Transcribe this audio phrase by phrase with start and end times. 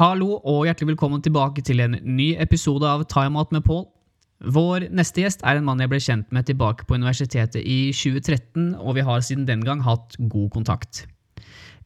[0.00, 3.82] Hallo og hjertelig velkommen tilbake til en ny episode av Time Out med Paul.
[4.40, 8.70] Vår neste gjest er en mann jeg ble kjent med tilbake på universitetet i 2013,
[8.80, 11.02] og vi har siden den gang hatt god kontakt.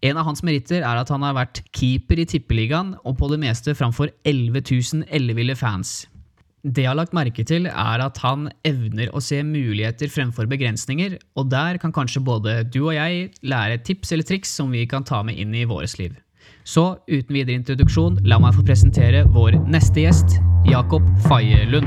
[0.06, 3.40] En av hans meritter er at han har vært keeper i Tippeligaen, og på det
[3.42, 6.04] meste framfor 11 000 elleville fans.
[6.62, 11.18] Det jeg har lagt merke til, er at han evner å se muligheter fremfor begrensninger,
[11.34, 15.02] og der kan kanskje både du og jeg lære tips eller triks som vi kan
[15.02, 16.14] ta med inn i vårt liv.
[16.66, 21.86] Så uten videre introduksjon, la meg få presentere vår neste gjest, Jakob Faye Lund.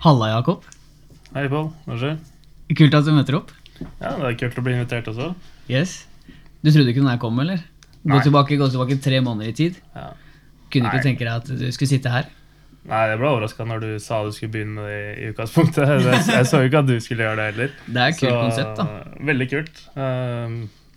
[0.00, 0.64] Halla, Jakob.
[1.36, 1.68] Hei, Pål.
[1.84, 2.20] Hva skjer?
[2.76, 3.50] Kult at du møter opp.
[3.80, 5.30] Ja, Det er kult å bli invitert også.
[5.70, 6.06] Yes.
[6.62, 7.62] Du trodde ikke den her kom, eller?
[8.04, 8.22] Gå Nei.
[8.24, 9.78] tilbake, gå tilbake tre måneder i tid.
[9.96, 10.10] Ja.
[10.70, 10.92] Kunne Nei.
[10.94, 12.28] ikke tenke deg at du skulle sitte her.
[12.88, 15.88] Nei, Jeg ble overraska når du sa du skulle begynne med det i utgangspunktet.
[16.06, 17.74] Jeg, jeg så jo ikke at du skulle gjøre det heller.
[17.86, 18.86] Det er et kult konsept, da.
[19.30, 19.82] Veldig kult.
[19.96, 20.54] Um,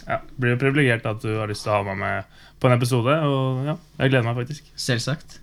[0.08, 2.76] ja, Blir jo privilegert at du har lyst til å ha meg med på en
[2.78, 3.18] episode.
[3.28, 4.70] Og ja, jeg gleder meg faktisk.
[4.80, 5.40] Selvsagt.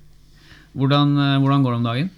[0.77, 2.11] Hvordan, eh, hvordan går det om dagen?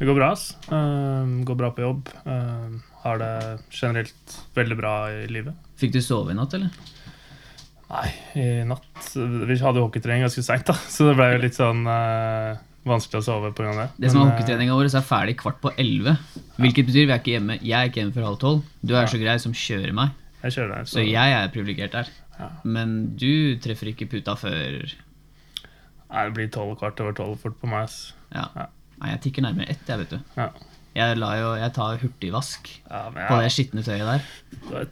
[0.00, 0.32] Det går bra.
[0.34, 0.48] ass.
[0.68, 2.08] Um, går bra på jobb.
[2.26, 3.32] Um, har det
[3.70, 5.56] generelt veldig bra i livet.
[5.80, 6.72] Fikk du sove i natt, eller?
[7.94, 8.06] Nei,
[8.40, 12.56] i natt Vi hadde hockeytrening ganske seint, så det ble jo litt sånn uh,
[12.88, 13.74] vanskelig å sove pga.
[13.76, 13.86] det.
[14.00, 16.16] Det som er eh, Hockeytreninga vår er ferdig kvart på elleve.
[16.60, 17.58] Hvilket betyr vi er ikke hjemme.
[17.60, 18.66] Jeg er ikke hjemme før halv tolv.
[18.82, 20.90] Du er så grei som kjører meg, Jeg kjører der.
[20.92, 22.12] så jeg er privilegert der.
[22.38, 22.50] Ja.
[22.66, 24.80] Men du treffer ikke puta før
[26.14, 27.90] Nei, det blir tolv kvart over tolv fort på meg.
[28.34, 28.46] Ja.
[28.54, 28.68] Ja.
[29.00, 30.20] Nei, jeg tikker nærmere ett, jeg, vet du.
[30.38, 30.48] Ja.
[30.94, 34.26] Jeg, jo, jeg tar hurtigvask Ja, jeg, på det skitne tøyet der.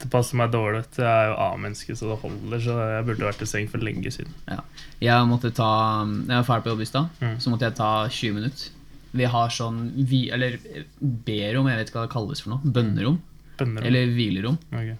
[0.00, 0.80] det passer meg dårlig.
[0.98, 2.58] Jeg er jo A-menneske, så det holder.
[2.64, 4.34] Så jeg burde vært i seng for lenge siden.
[4.50, 4.58] Ja.
[5.00, 5.68] Jeg måtte ta
[6.02, 7.36] Jeg var ferdig på jobb i stad, Mm.
[7.38, 8.70] så måtte jeg ta 20 minutter.
[9.14, 10.58] Vi har sånn vi, Eller
[11.00, 12.60] B-rom, jeg vet ikke hva det kalles for noe.
[12.64, 13.20] Bønnerom.
[13.58, 13.86] Bønnerom.
[13.86, 14.58] Eller hvilerom.
[14.72, 14.96] Okay.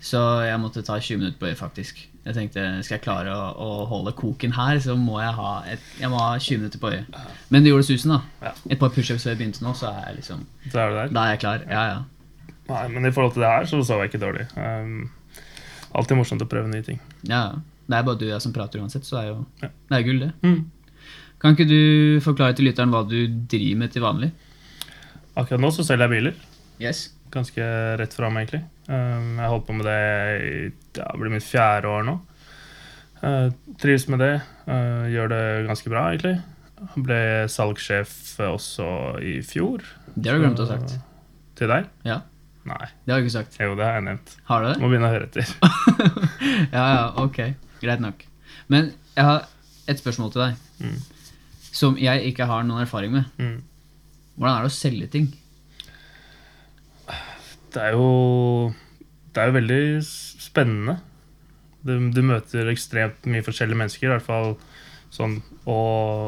[0.00, 2.06] Så jeg måtte ta 20 minutter på det, faktisk.
[2.26, 5.82] Jeg tenkte, Skal jeg klare å, å holde koken her, så må jeg ha, et,
[6.00, 7.20] jeg må ha 20 minutter på øyet.
[7.54, 8.52] Men det gjorde susen, da.
[8.66, 10.42] Et par pushups før jeg begynte nå, så er jeg liksom
[10.72, 11.12] Så er du der.
[11.14, 11.62] Da er jeg klar.
[11.70, 12.02] Ja, ja.
[12.66, 14.48] Nei, men i forhold til det her, så sov jeg ikke dårlig.
[14.58, 15.06] Um,
[15.94, 16.98] alltid morsomt å prøve nye ting.
[17.30, 17.46] ja.
[17.52, 17.64] ja.
[17.86, 19.68] Det er bare du og jeg som prater uansett, så er jo Ja.
[19.92, 20.32] det er gull, det.
[20.42, 20.64] Mm.
[21.38, 24.32] Kan ikke du forklare til lytteren hva du driver med til vanlig?
[25.38, 26.40] Akkurat nå så selger jeg biler.
[26.82, 27.04] Yes.
[27.30, 27.62] Ganske
[28.00, 28.64] rett fram, egentlig.
[28.86, 30.00] Um, jeg har holdt på med det
[30.46, 30.50] i
[31.00, 32.14] ja, det blir mitt fjerde år nå.
[33.22, 33.48] Uh,
[33.82, 34.34] trives med det.
[34.68, 36.36] Uh, gjør det ganske bra, egentlig.
[37.00, 37.18] Ble
[37.50, 38.12] salgssjef
[38.46, 38.86] også
[39.24, 39.82] i fjor.
[40.14, 40.96] Det har du glemt å ha sagt.
[41.56, 41.88] Til deg?
[42.06, 42.20] Ja.
[42.66, 42.86] Nei.
[43.06, 43.56] Det har du ikke sagt.
[43.62, 44.32] Jo, det har jeg nevnt.
[44.50, 44.76] Har du det?
[44.82, 45.50] Må begynne å høre etter.
[46.76, 47.38] ja, ja, ok.
[47.82, 48.24] Greit nok.
[48.72, 49.44] Men jeg har
[49.88, 50.96] et spørsmål til deg, Mm.
[51.72, 53.24] som jeg ikke har noen erfaring med.
[53.40, 53.62] Mm.
[54.36, 55.30] Hvordan er det å selge ting?
[57.76, 58.72] Det er jo
[59.34, 59.80] Det er jo veldig
[60.40, 60.96] spennende.
[61.84, 64.08] Du, du møter ekstremt mye forskjellige mennesker.
[64.08, 64.54] I hvert fall
[65.12, 65.38] sånn
[65.68, 65.76] Å,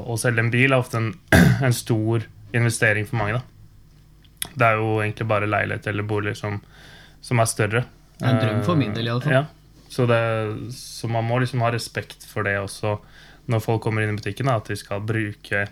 [0.06, 1.12] å selge en bil er ofte en,
[1.66, 2.26] en stor
[2.56, 3.40] investering for mange.
[3.40, 6.60] da Det er jo egentlig bare leilighet eller bolig som,
[7.24, 7.84] som er større.
[8.18, 9.36] Det er en drøm for min del, i alle fall.
[9.40, 9.44] Ja.
[9.88, 10.20] Så, det,
[10.76, 12.98] så man må liksom ha respekt for det også
[13.48, 14.50] når folk kommer inn i butikken.
[14.50, 15.64] Da, at de skal bruke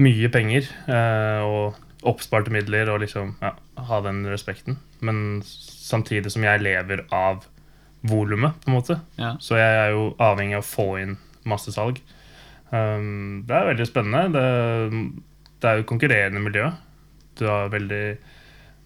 [0.00, 3.52] mye penger eh, og oppsparte midler og liksom ja,
[3.88, 4.78] ha den respekten.
[5.04, 7.44] Men samtidig som jeg lever av
[8.06, 8.98] volumet, på en måte.
[9.18, 9.34] Ja.
[9.42, 11.16] Så jeg er jo avhengig av å få inn
[11.48, 11.98] masse salg.
[12.70, 14.28] Um, det er veldig spennende.
[14.34, 16.70] Det, det er jo konkurrerende miljø.
[17.38, 18.04] Du har veldig,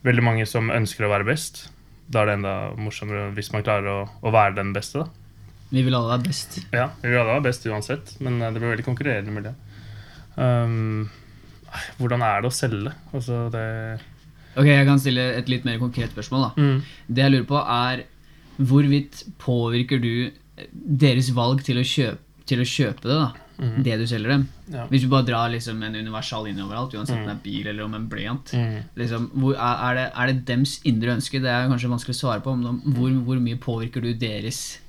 [0.07, 1.67] veldig mange som ønsker å være best.
[2.11, 5.05] Da er det enda morsommere hvis man klarer å, å være den beste.
[5.05, 5.21] da.
[5.71, 6.59] Vi vil alle være best.
[6.75, 9.53] Ja, vi vil alle være best uansett, men eh, det blir veldig konkurrerende miljø.
[10.35, 11.11] Um,
[11.99, 12.95] hvordan er det å selge?
[13.13, 13.67] Altså, det
[14.59, 16.49] Ok, Jeg kan stille et litt mer konkret spørsmål.
[16.49, 16.63] da.
[16.63, 16.83] Mm.
[17.07, 18.03] Det jeg lurer på, er
[18.59, 20.31] hvorvidt påvirker du
[20.75, 22.19] deres valg til å kjøpe,
[22.51, 23.19] til å kjøpe det?
[23.21, 23.31] da?
[23.61, 23.83] Mm.
[23.85, 24.45] Det du selger dem?
[24.73, 24.87] Ja.
[24.89, 27.85] Hvis du bare drar liksom en universal inn overalt, uansett om det er bil eller
[27.85, 28.53] om en blyant.
[28.57, 28.79] Mm.
[28.97, 31.43] Liksom, hvor, er, det, er det dems indre ønske?
[31.45, 32.55] Det er kanskje vanskelig å svare på.
[32.57, 34.81] Men hvor, hvor mye påvirker du deres,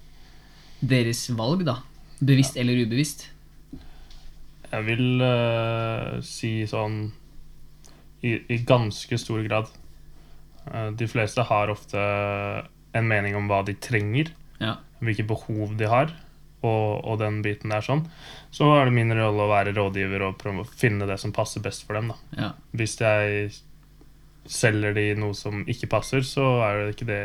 [0.80, 1.82] deres valg, da?
[2.22, 3.28] Bevisst eller ubevisst?
[4.72, 7.02] Jeg vil uh, si sånn
[8.24, 9.70] i, I ganske stor grad.
[10.70, 12.00] Uh, de fleste har ofte
[12.96, 14.32] en mening om hva de trenger,
[14.62, 14.76] Ja.
[15.02, 16.12] hvilke behov de har,
[16.62, 18.04] og, og den biten der sånn.
[18.54, 21.64] Så er det min rolle å være rådgiver og prøve å finne det som passer
[21.66, 22.12] best for dem.
[22.14, 22.18] da.
[22.38, 22.52] ja.
[22.78, 23.50] Hvis jeg
[24.46, 27.24] selger de noe som ikke passer, så er det ikke det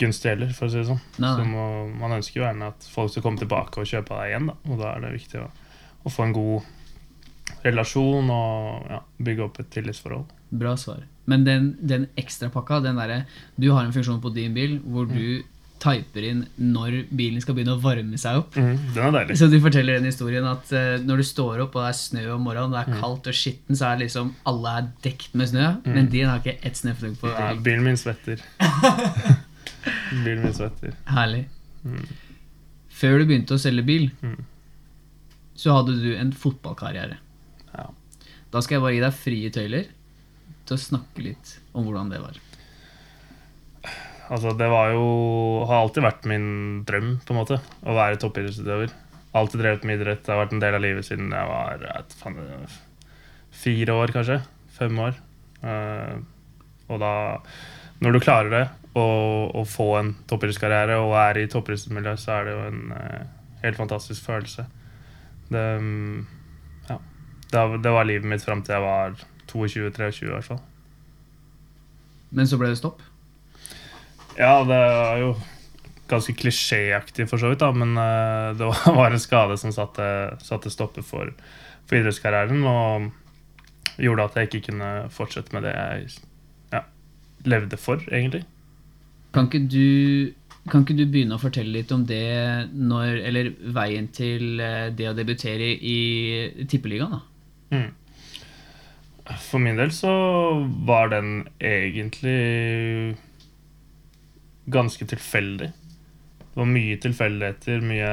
[0.00, 1.00] gunstig heller, for å si det sånn.
[1.24, 1.66] Nei, Så må,
[1.96, 4.56] man ønsker jo gjerne at folk skal komme tilbake og kjøpe deg igjen, da.
[4.70, 5.46] Og da er det viktig å,
[6.06, 6.72] å få en god
[7.66, 10.30] relasjon og ja, bygge opp et tillitsforhold.
[10.56, 11.02] Bra svar.
[11.26, 13.24] Men den, den ekstrapakka, den derre
[13.58, 15.42] Du har en funksjon på din bil hvor du
[15.82, 18.54] typer inn når bilen skal begynne å varme seg opp.
[18.56, 19.36] Den er deilig.
[19.36, 22.24] Så du forteller den historien at uh, når du står opp og det er snø
[22.36, 25.66] om morgenen, det er kaldt og skitten, så er liksom alle er dekt med snø,
[25.84, 27.28] men din har ikke ett snøfnugg på.
[27.34, 28.40] Ja, bilen min svetter.
[30.24, 30.94] bilen min svetter.
[31.12, 31.44] Herlig.
[31.84, 32.06] Mm.
[32.96, 34.38] Før du begynte å selge bil, Mm.
[35.56, 37.18] Så hadde du en fotballkarriere.
[37.72, 37.86] Ja.
[38.52, 39.88] Da skal jeg bare gi deg frie tøyler
[40.66, 42.38] til å snakke litt om hvordan det var.
[44.26, 45.02] Altså, det var jo
[45.68, 46.48] Har alltid vært min
[46.86, 48.94] drøm, på en måte, å være toppidrettsutøver.
[49.36, 50.24] Alltid drevet med idrett.
[50.24, 52.40] Det har vært en del av livet siden jeg var vet, faen,
[53.54, 54.40] fire år, kanskje.
[54.76, 55.18] Fem år.
[55.62, 56.16] Eh,
[56.90, 57.12] og da
[58.04, 58.64] Når du klarer det,
[58.96, 63.26] å få en toppidrettskarriere og er i toppidrettsmiljøet, så er det jo en eh,
[63.62, 64.66] helt fantastisk følelse.
[65.48, 65.64] Det,
[66.88, 66.96] ja.
[67.52, 69.14] det, var- var livet mitt fram til jeg var
[69.52, 70.62] 22-23, i hvert fall.
[72.34, 73.02] Men så ble det stopp.
[74.36, 75.28] Ja, det er jo
[76.10, 80.08] ganske klisjéaktig for så vidt, da, men eh, det var- var en skade som satte,
[80.44, 81.30] satte stopper for,
[81.86, 83.12] for idrettskarrieren, og
[84.02, 86.10] gjorde at jeg ikke kunne fortsette med det jeg
[86.74, 86.82] ja,
[87.48, 88.42] levde for, egentlig.
[89.32, 90.34] Kan ikke du
[90.70, 95.10] kan ikke du begynne å fortelle litt om det når, eller veien til eh, det
[95.10, 97.16] å debutere i Tippeligaen?
[97.16, 97.76] da?
[97.76, 97.90] Mm.
[99.42, 100.12] For min del så
[100.86, 103.16] var den egentlig
[104.70, 105.70] ganske tilfeldig.
[105.70, 108.12] Det var mye tilfeldigheter, mye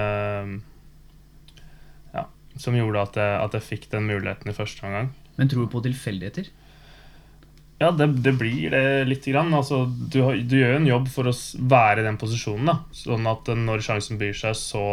[2.13, 2.25] ja,
[2.59, 5.13] som gjorde at jeg, at jeg fikk den muligheten i første omgang.
[5.37, 6.49] Men tror du på tilfeldigheter?
[7.81, 9.53] Ja, det, det blir det lite grann.
[9.53, 11.33] Altså, du, du gjør jo en jobb for å
[11.73, 12.69] være i den posisjonen.
[12.69, 12.77] da.
[12.95, 14.85] Sånn at eh, når sjansen byr seg, så,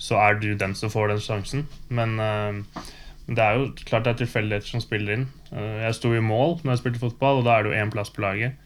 [0.00, 1.66] så er du den som får den sjansen.
[1.92, 2.86] Men uh,
[3.28, 5.28] det er jo klart det er tilfeldigheter som spiller inn.
[5.50, 7.92] Uh, jeg sto i mål når jeg spilte fotball, og da er det jo én
[7.92, 8.56] plass på laget.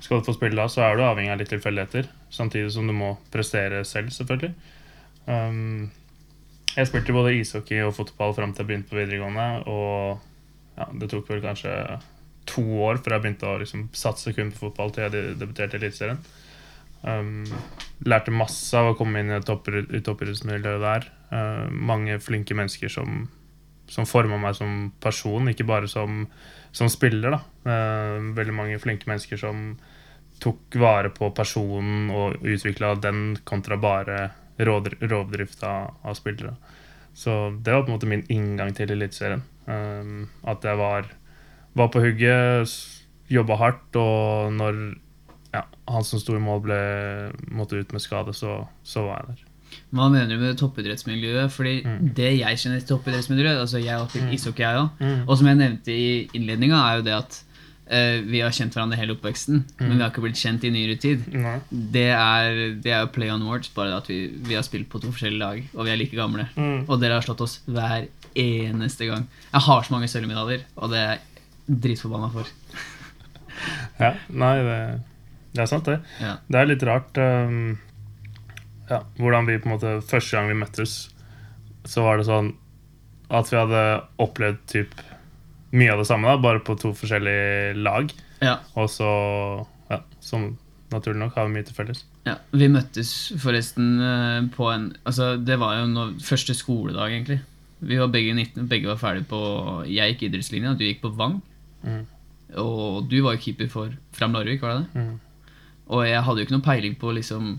[0.00, 2.08] Skal du få spille da, så er du avhengig av litt tilfeldigheter.
[2.32, 4.54] Samtidig som du må prestere selv, selvfølgelig.
[5.28, 5.90] Um,
[6.70, 9.46] jeg spilte både ishockey og fotball fram til jeg begynte på videregående.
[9.68, 11.74] Og ja, det tok vel kanskje
[12.50, 15.78] to år før jeg begynte å liksom, satse kun på fotball til jeg de- debuterte
[15.78, 16.20] i Eliteserien.
[17.00, 17.46] Um,
[18.04, 21.06] lærte masse av å komme inn i toppidrettsmiljøet der.
[21.30, 23.22] Uh, mange flinke mennesker som,
[23.88, 26.26] som forma meg som person, ikke bare som,
[26.76, 27.38] som spiller.
[27.64, 29.72] Uh, veldig mange flinke mennesker som
[30.40, 34.30] tok vare på personen og utvikla den kontra bare
[34.60, 36.54] rovdrift av, av spillere.
[37.16, 39.42] Så det var på en måte min inngang til Eliteserien.
[39.66, 41.08] Um, at jeg var,
[41.76, 42.72] var på hugget,
[43.30, 44.80] jobba hardt, og når
[45.54, 46.80] ja, han som sto i mål, ble,
[47.54, 49.46] måtte ut med skade, så, så var jeg der.
[49.94, 51.50] Hva mener du med toppidrettsmiljøet?
[51.54, 52.08] Fordi Mm.
[52.14, 54.32] det jeg kjenner til toppidrettsmiljøet altså Jeg har spilt Mm.
[54.34, 54.88] ishockey, jeg òg.
[55.00, 55.28] Mm.
[55.28, 57.38] Og som jeg nevnte i innledninga, er jo det at
[57.90, 60.96] uh, vi har kjent hverandre hele oppveksten, men vi har ikke blitt kjent i nyere
[60.98, 61.22] tid.
[61.70, 65.00] Det er, det er jo play on words, bare at vi, vi har spilt på
[65.02, 66.48] to forskjellige lag, og vi er like gamle.
[66.56, 66.84] Mm.
[66.88, 68.06] Og dere har slått oss hver
[68.38, 69.26] eneste gang.
[69.52, 71.18] Jeg har så mange sølvmedaljer, og det er
[71.70, 72.50] dritforbanna for.
[74.00, 74.80] Ja, nei, det,
[75.54, 76.00] det er sant, det.
[76.22, 76.34] Ja.
[76.48, 77.76] Det er litt rart um,
[78.90, 80.94] ja, hvordan vi på en måte Første gang vi møttes,
[81.88, 82.54] så var det sånn
[83.30, 83.82] at vi hadde
[84.20, 84.96] opplevd typ
[85.70, 88.10] mye av det samme, da, bare på to forskjellige lag.
[88.42, 88.56] Ja.
[88.74, 89.10] Og så,
[89.92, 90.56] ja, som
[90.90, 92.02] naturlig nok, har vi mye til felles.
[92.26, 97.38] Ja, Vi møttes forresten eh, på en Altså, det var jo noe, første skoledag, egentlig.
[97.80, 99.40] Vi var begge 19, begge var ferdige på
[99.88, 101.38] Jeg gikk idrettslinja, du gikk på Vang.
[101.84, 102.04] Mm.
[102.60, 105.02] Og du var jo keeper for Fram Larvik, var det det?
[105.04, 105.20] Mm.
[105.90, 107.58] Og jeg hadde jo ikke noe peiling på liksom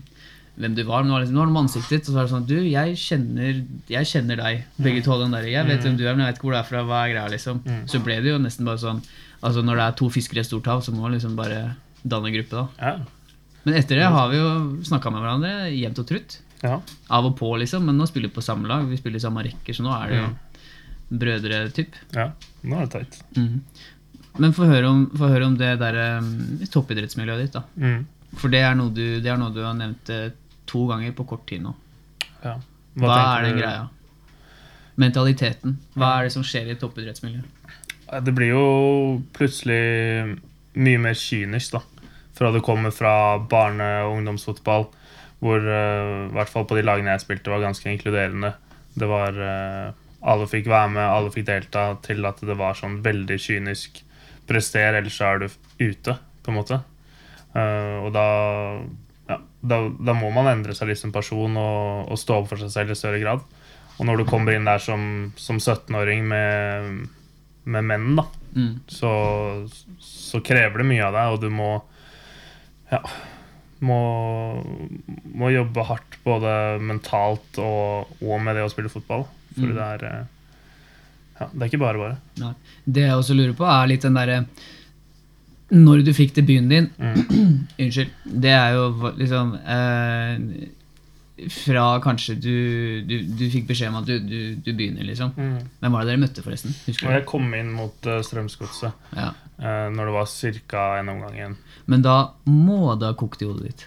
[0.60, 2.08] hvem du var, men liksom, nå var det med ansiktet ditt.
[2.08, 4.64] Og så var det sånn Du, jeg kjenner, jeg kjenner deg.
[4.84, 5.46] Begge to den der.
[5.48, 6.82] Jeg vet hvem du er, men jeg vet ikke hvor du er fra.
[6.88, 7.62] Hva er greia, liksom.
[7.64, 7.82] Mm.
[7.88, 9.02] Så ble det jo nesten bare sånn
[9.42, 11.74] Altså Når det er to fiskere i et stort hav, så må man liksom bare
[12.06, 12.68] danne gruppe, da.
[12.78, 13.32] Ja.
[13.64, 14.50] Men etter det har vi jo
[14.86, 16.36] snakka med hverandre jevnt og trutt.
[16.62, 16.76] ja.
[17.10, 17.82] Av og på, liksom.
[17.88, 18.86] Men nå spiller vi på samme lag.
[18.86, 20.38] Vi spiller i samme rekker, så nå er det jo Mm.
[21.18, 21.96] brødre, typ.
[22.14, 22.28] ja.
[22.62, 23.18] Nå er det teit.
[23.36, 23.60] Mhm.
[24.40, 27.62] Men få høre, om- få høre om det der um, toppidrettsmiljøet ditt, da.
[27.76, 28.06] Mm.
[28.40, 30.30] For det er du, det er noe du har nevnt eh,
[30.66, 31.74] to ganger på kort tid nå.
[32.44, 32.54] Ja.
[32.96, 33.82] Hva, Hva er den greia?
[35.00, 35.76] Mentaliteten.
[35.96, 37.60] Hva er det som skjer i toppidrettsmiljøet?
[38.24, 38.64] Det blir jo
[39.36, 40.38] plutselig
[40.76, 41.80] mye mer kynisk, da.
[42.36, 44.86] Fra det kommer fra barne- og ungdomsfotball,
[45.42, 48.54] hvor eh, i hvert fall på de lagene jeg spilte, var ganske inkluderende.
[48.96, 53.00] Det var eh, Alle fikk være med, alle fikk delta, til at det var sånn
[53.02, 54.04] veldig kynisk.
[54.52, 55.48] Prester, ellers er du
[55.80, 56.78] ute, på en måte.
[57.56, 58.26] Uh, og da
[59.32, 62.60] ja, da, da må man endre seg litt som person og, og stå opp for
[62.62, 63.42] seg selv i større grad.
[64.00, 65.02] Og når du kommer inn der som,
[65.38, 67.04] som 17-åring med,
[67.64, 68.82] med menn, da, Mm.
[68.92, 69.08] så,
[70.04, 71.68] så krever det mye av deg, og du må
[72.90, 72.98] ja,
[73.80, 73.96] må,
[75.32, 76.50] må jobbe hardt både
[76.84, 79.24] mentalt og, og med det å spille fotball.
[79.54, 79.72] For Mm.
[79.78, 80.28] det er eh,
[81.40, 82.16] ja, det er ikke bare bare.
[82.42, 82.52] Nei.
[82.84, 84.44] Det jeg også lurer på, er litt den derre
[85.72, 87.66] Når du fikk debuten din Mm.
[87.82, 88.10] Unnskyld.
[88.44, 90.68] Det er jo liksom eh,
[91.50, 92.52] Fra kanskje du,
[93.08, 95.32] du, du fikk beskjed om at du, du, du begynner, liksom.
[95.34, 96.74] Hvem var det dere møtte, forresten?
[96.86, 97.14] Husker du?
[97.16, 99.30] jeg kom inn mot uh, Strømsgodset Ja.
[99.58, 100.28] uh, når det var
[100.70, 100.84] ca.
[101.00, 101.56] en omgang igjen.
[101.90, 103.86] Men da må det ha kokt i hodet ditt.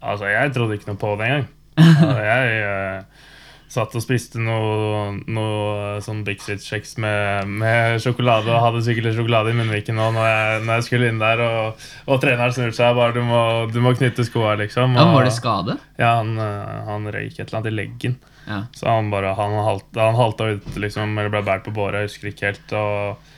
[0.00, 1.46] Altså, jeg trodde ikke noe på det engang.
[1.80, 3.26] Altså, jeg eh,
[3.70, 9.52] satt og spiste noe, noe sånn Bixit-kjeks med, med sjokolade og hadde sikkert litt sjokolade
[9.52, 12.98] i munnviken nå når jeg, når jeg skulle inn der, og, og treneren snur seg
[12.98, 14.98] bare du må, du må knytte skoa, liksom.
[14.98, 15.78] Ja, Og, var det skade?
[16.00, 18.18] Ja, han, eh, han røyk et eller annet i leggen.
[18.48, 18.64] Ja.
[18.74, 22.10] Så han bare Han, halta, han halta ut, liksom, eller ble båret på båret, jeg
[22.10, 22.74] husker ikke helt.
[22.74, 23.30] Og,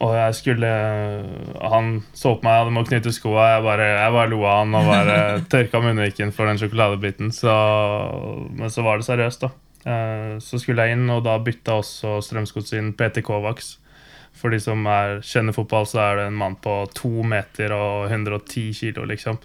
[0.00, 0.68] og jeg skulle
[1.72, 3.48] Han så på meg, hadde må knytte skoa.
[3.56, 5.16] Jeg bare, jeg bare lo av han og bare
[5.52, 7.32] tørka munnviken for den sjokoladebiten.
[7.34, 7.54] Så,
[8.54, 9.50] men så var det seriøst, da.
[9.88, 13.76] Eh, Så skulle jeg inn, og da bytta også Strømsgodset inn PT Kovacs.
[14.38, 18.06] For de som er, kjenner fotball, så er det en mann på to meter og
[18.12, 19.40] 110 kilo, liksom.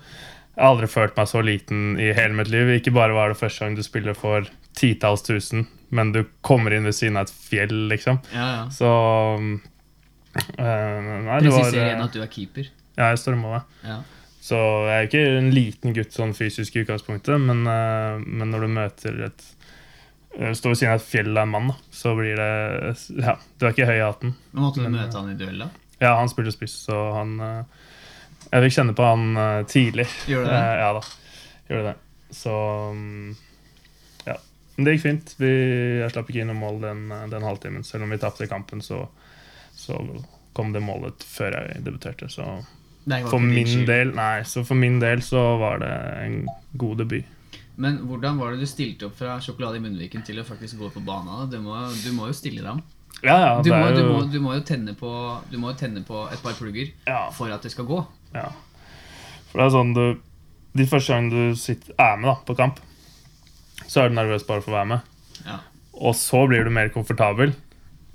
[0.54, 2.70] Jeg har aldri følt meg så liten i hele mitt liv.
[2.76, 4.46] Ikke bare var det første gang du spiller for
[4.78, 8.20] titalls tusen, men du kommer inn ved siden av et fjell, liksom.
[8.36, 8.68] Ja, ja.
[8.70, 8.92] Så
[10.36, 12.70] eh, Nei, det var igjen eh, at du er keeper.
[12.98, 13.80] Ja, jeg står i målet.
[13.86, 14.00] Ja.
[14.44, 18.66] Så jeg er ikke en liten gutt sånn fysisk i utgangspunktet, men, uh, men når
[18.66, 19.50] du møter et
[20.34, 23.76] Står ved siden av et fjell av en mann, så blir det Ja, du er
[23.76, 24.32] ikke høy i hatten.
[24.50, 25.68] Men Måtte du Men, møte han i duell, da?
[26.00, 29.38] Ja, han spilte spiss, så han Jeg fikk kjenne på han
[29.70, 30.08] tidlig.
[30.26, 30.64] Gjorde det?
[30.82, 31.04] Ja da,
[31.70, 31.94] gjorde det.
[32.34, 32.54] Så
[32.98, 33.36] mm,
[34.26, 34.38] ja.
[34.76, 35.36] Men det gikk fint.
[35.38, 35.52] Vi,
[36.02, 37.86] jeg slapp ikke inn noe mål den, den halvtimen.
[37.86, 39.04] Selv om vi tapte kampen, så,
[39.84, 40.00] så
[40.56, 42.30] kom det målet før jeg debuterte.
[42.32, 42.46] Så
[43.28, 46.38] for min del Nei, så for min del så var det en
[46.80, 47.30] god debut.
[47.76, 50.92] Men hvordan var det du stilte opp fra sjokolade i munnviken til å faktisk gå
[50.94, 51.48] på banen?
[51.50, 51.74] Du må,
[52.04, 52.84] du må jo stille deg om.
[53.24, 55.10] Ja, ja, Du må, du, jo må, du må jo tenne på,
[55.50, 58.02] du må jo tenne på et par plugger ja, for at det skal gå.
[58.36, 58.50] ja.
[59.54, 60.06] For det er sånn du
[60.74, 62.80] De første gangene du sitter, er med da, på kamp,
[63.86, 65.12] så er du nervøs bare for å være med.
[65.46, 65.60] Ja.
[66.02, 67.54] Og så blir du mer komfortabel,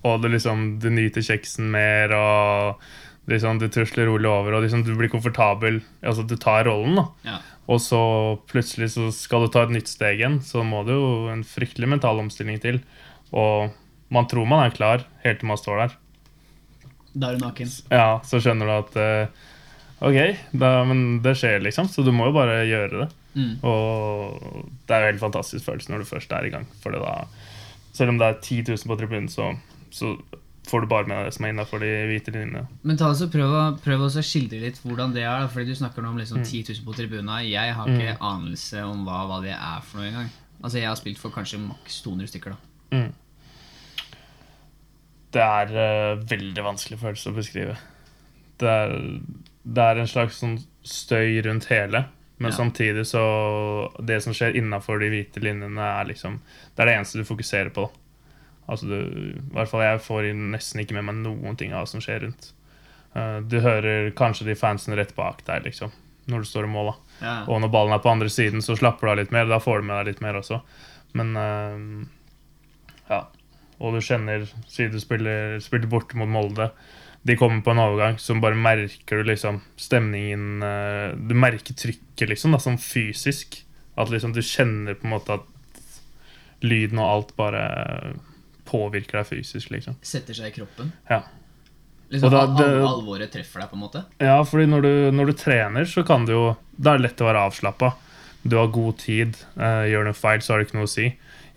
[0.07, 4.85] og du, liksom, du nyter kjeksen mer, og liksom, du tusler rolig over, og liksom,
[4.87, 5.81] du blir komfortabel.
[6.03, 7.07] Altså, du tar rollen, da.
[7.27, 7.39] Ja.
[7.69, 8.01] Og så
[8.49, 11.91] plutselig så skal du ta et nytt steg igjen, så må det jo en fryktelig
[11.91, 12.81] mental omstilling til.
[13.37, 13.75] Og
[14.15, 15.99] man tror man er klar, helt til man står der.
[17.13, 17.71] Da er du naken.
[17.93, 19.47] Ja, så skjønner du at uh,
[19.99, 20.17] Ok,
[20.55, 21.89] da, men det skjer, liksom.
[21.91, 23.09] Så du må jo bare gjøre det.
[23.35, 23.55] Mm.
[23.67, 26.69] Og det er jo helt fantastisk følelse når du først er i gang.
[26.83, 27.25] For da,
[27.97, 29.51] selv om det er 10 000 på tribunen, så,
[29.91, 30.17] så
[30.69, 32.67] får du bare med deg det som er innafor de hvite linjene.
[32.85, 35.47] Men ta altså, prøv, å, prøv også å skildre litt hvordan det er.
[35.49, 36.21] Fordi du snakker nå om Mm.
[36.25, 37.39] liksom 10 000 på tribuna.
[37.47, 40.29] Jeg har ikke anelse om hva, hva det er for noe engang.
[40.63, 42.51] Altså, Jeg har spilt for kanskje maks 200 stykker.
[42.51, 42.99] da.
[42.99, 43.13] Mm.
[45.33, 47.75] Det er uh, veldig vanskelig følelse å beskrive.
[48.59, 48.95] Det er,
[49.69, 50.57] det er en slags sånn
[50.89, 52.07] støy rundt hele,
[52.39, 52.57] men Ja.
[52.57, 53.23] samtidig så
[54.07, 56.41] Det som skjer innafor de hvite linjene, er liksom
[56.75, 57.91] Det er det eneste du fokuserer på.
[58.69, 61.91] Altså du, I hvert fall jeg får nesten ikke med meg noen ting av hva
[61.91, 62.51] som skjer rundt.
[63.17, 65.95] Eh, du hører kanskje de fansene rett bak deg, liksom,
[66.29, 66.93] når du står i mål.
[66.93, 67.17] da.
[67.23, 67.35] Ja.
[67.49, 69.49] Og når ballen er på andre siden, så slapper du av litt mer.
[69.49, 70.61] Da får du med deg litt mer også.
[71.19, 72.07] Men uh,
[73.09, 73.25] ja.
[73.79, 76.73] Og du kjenner, siden du spiller, spiller borte mot Molde
[77.23, 82.29] De kommer på en overgang, så bare merker du liksom stemningen uh, Du merker trykket,
[82.29, 83.63] liksom, da, sånn fysisk.
[83.99, 85.47] At liksom du kjenner på en måte at
[86.67, 87.63] lyden og alt bare
[88.69, 89.97] påvirker deg fysisk, liksom.
[90.05, 90.93] Setter seg i kroppen.
[91.11, 91.23] Ja.
[92.11, 94.05] Liksom, da- det- al alvoret treffer deg, på en måte.
[94.19, 97.21] Ja, fordi når du, når du trener, så kan du jo Da er det lett
[97.25, 97.95] å være avslappa.
[98.47, 99.35] Du har god tid.
[99.59, 101.09] Uh, gjør du en feil, så har det ikke noe å si.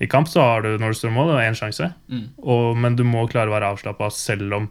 [0.01, 1.91] I kamp så har du når du står i mål, én sjanse.
[2.09, 2.23] Mm.
[2.41, 4.69] Og, men du må klare å være avslappa selv om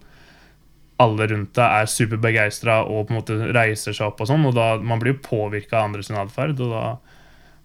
[1.00, 4.20] alle rundt deg er superbegeistra og på en måte reiser seg opp.
[4.20, 6.98] og sånn, og da Man blir jo påvirka av andres atferd, og da,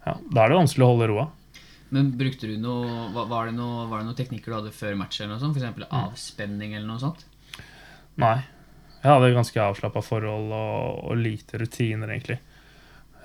[0.05, 1.25] ja, da er det vanskelig å holde roa.
[1.93, 5.19] Men brukte du noe var, det noe var det noen teknikker du hadde før match?
[5.21, 5.57] eller noe sånt?
[5.59, 5.87] F.eks.
[5.93, 7.25] avspenning eller noe sånt?
[8.21, 8.39] Nei.
[9.03, 12.39] Jeg hadde ganske avslappa forhold og, og lite rutiner, egentlig.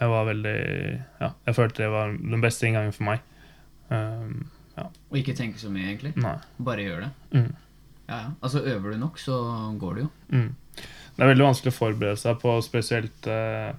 [0.01, 0.57] Jeg var veldig
[1.21, 3.25] Ja, jeg følte det var den beste inngangen for meg.
[3.91, 4.51] Um,
[5.11, 6.15] Og ikke tenke så mye, egentlig?
[6.21, 6.37] nei.
[6.61, 7.11] Bare gjør det?
[7.37, 7.51] Mm.
[8.11, 8.31] Ja, ja.
[8.43, 9.37] Altså, øver du nok, så
[9.81, 10.11] går det jo.
[10.35, 10.55] Mm.
[11.17, 13.73] Det er veldig vanskelig å forberede seg på spesielt eh,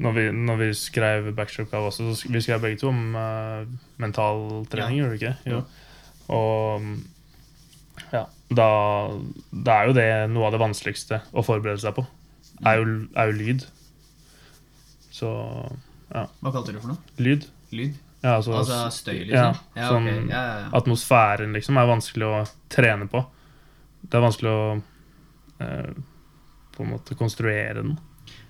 [0.00, 3.66] når vi, når vi skrev Backstroke av også, så vi skrev begge to om uh,
[4.00, 5.04] mental trening, Ja.
[5.04, 5.34] gjorde vi ikke?
[5.52, 5.60] Jo.
[6.32, 6.96] Og mm,
[8.14, 8.22] ja,
[8.56, 8.68] da,
[9.52, 12.06] da er jo det noe av det vanskeligste å forberede seg på.
[12.66, 12.86] Er jo,
[13.18, 13.66] er jo lyd.
[15.10, 15.28] Så
[16.10, 17.18] Hva kalte du det for noe?
[17.22, 17.44] lyd.
[17.74, 17.98] Lyd?
[18.22, 19.32] Ja, altså, Altså støy, liksom?
[19.32, 20.30] ja, Ja, sånn ok.
[20.30, 20.70] ja, ja, ja.
[20.76, 22.40] atmosfæren liksom er vanskelig å
[22.72, 23.22] trene på.
[24.02, 24.64] Det er vanskelig å
[25.64, 25.92] eh,
[26.76, 27.94] på en måte konstruere den.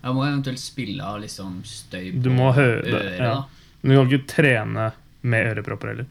[0.02, 3.34] Jeg må eventuelt spille av liksom støy på Du må høre det, ja.
[3.82, 4.86] Men du kan ikke trene
[5.22, 6.06] med ørepropper heller.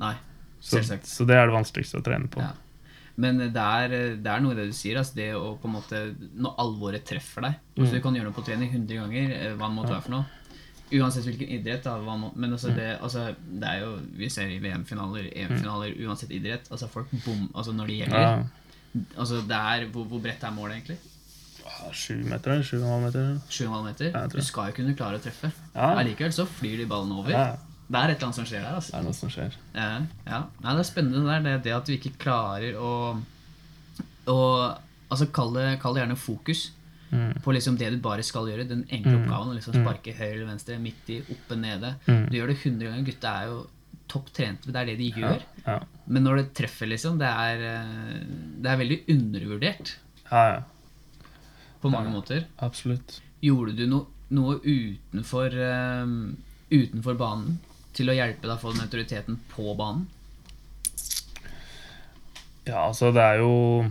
[0.00, 0.14] Nei.
[0.60, 1.06] Selvsagt.
[1.08, 2.40] så det er det vanskeligste å trene på.
[2.44, 2.50] Ja.
[3.20, 4.98] Men det er, det er noe i det du sier.
[5.00, 5.98] Altså det å på en måte
[6.40, 7.96] Når alvoret treffer deg altså Mm.
[7.96, 10.24] Du kan gjøre noe på trening 100 ganger, eh, hva det måtte være for noe.
[10.92, 11.82] Uansett hvilken idrett.
[11.84, 12.54] Da, må, men Mm.
[12.56, 16.68] altså det, altså det er jo Vi ser i VM-finaler, EM-finaler, uansett idrett.
[16.70, 18.20] Altså Folk bom altså når det gjelder.
[18.20, 18.44] Ja.
[19.16, 20.98] Altså det er, hvor, hvor bredt er målet, egentlig?
[21.80, 23.40] Ja, Sju meter eller sju og en halv meter?
[23.48, 24.10] 7,5 meter?
[24.12, 25.50] Ja, jeg tror Du skal jo kunne klare å treffe.
[25.74, 27.30] Ja, Allikevel så flyr de ballen over.
[27.30, 27.56] ja,
[27.90, 28.74] Det er et eller annet som skjer der.
[28.76, 29.54] altså det er noe som skjer.
[29.74, 29.88] Ja,
[30.26, 30.42] ja.
[30.62, 31.42] Nei, det er spennende det der.
[31.58, 32.92] Det, det at vi ikke klarer å,
[34.30, 34.38] å
[35.10, 36.70] Altså, kall det, kall det gjerne fokus
[37.10, 37.42] Mm.
[37.42, 38.68] på liksom det du bare skal gjøre.
[38.68, 39.24] Den enkle Mm.
[39.26, 39.56] oppgaven.
[39.56, 39.82] Liksom Mm.
[39.84, 41.96] sparke høyre eller venstre, midt i, oppe, nede.
[42.06, 42.30] Mm.
[42.30, 43.04] Du gjør det 100 ganger.
[43.04, 43.66] Gutta er jo
[44.06, 44.66] topp trente.
[44.70, 45.42] Det er det de gjør.
[45.66, 48.24] Ja, Men når det treffer, liksom, det er, eh,
[48.62, 49.96] det er veldig undervurdert
[50.30, 50.62] ja, ja,
[51.80, 52.46] på mange måter.
[52.56, 53.20] absolutt.
[53.40, 54.04] Gjorde du no,
[54.36, 56.14] noe utenfor, eh,
[56.70, 57.58] utenfor banen
[57.96, 60.06] til å hjelpe deg å få den autoriteten på banen?
[62.68, 63.90] Ja, altså, det er jo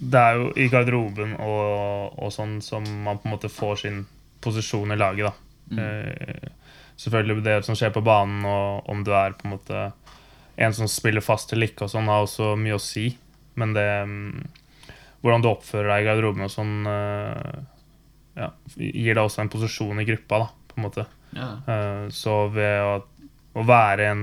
[0.00, 3.98] Det er jo i garderoben og, og sånn som man på en måte får sin
[4.40, 5.32] posisjon i laget, da.
[5.70, 5.80] Mm.
[5.84, 9.82] Uh, selvfølgelig det som skjer på banen, og om du er på en måte
[10.56, 13.10] en som spiller fast eller ikke, og sånn, har også mye å si.
[13.60, 14.40] Men det mm,
[15.20, 17.58] Hvordan du oppfører deg i garderoben og sånn, eh,
[18.40, 21.06] ja, gir deg også en posisjon i gruppa, da, på en måte.
[21.36, 21.48] Ja.
[21.68, 22.94] Eh, Så ved å,
[23.60, 24.22] å være en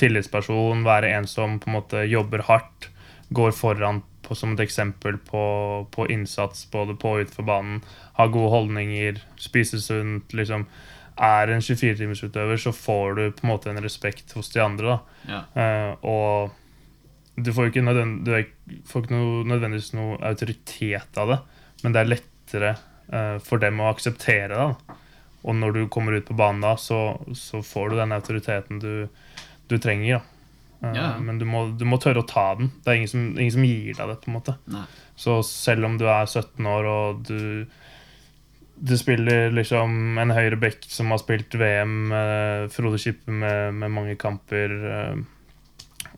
[0.00, 2.88] tillitsperson, være en som på en måte jobber hardt,
[3.34, 5.42] går foran på, som et eksempel på,
[5.90, 7.82] på innsats både på og utenfor banen,
[8.16, 10.66] har gode holdninger, spiser sunt, liksom
[11.20, 14.94] er en 24-timersutøver, så får du på en måte en respekt hos de andre.
[14.94, 15.00] da.
[15.28, 15.40] Ja.
[15.60, 16.54] Eh, og
[17.36, 21.38] du får ikke, nødvend, du får ikke noe, nødvendigvis noe autoritet av det,
[21.84, 22.72] men det er lettere
[23.12, 24.66] uh, for dem å akseptere det.
[24.66, 24.98] da.
[25.40, 28.92] Og når du kommer ut på banen da, så, så får du den autoriteten du,
[29.70, 30.18] du trenger.
[30.20, 30.40] da.
[30.88, 31.18] Eh, Ja.
[31.20, 32.70] Men du må, du må tørre å ta den.
[32.84, 34.18] Det er ingen som, ingen som gir deg det.
[34.20, 34.56] på en måte.
[34.72, 34.84] Nei.
[35.16, 37.66] Så selv om du er 17 år og du,
[38.80, 43.92] du spiller liksom en høyre back som har spilt VM, eh, Frode Kippe med, med
[43.96, 45.20] mange kamper, eh,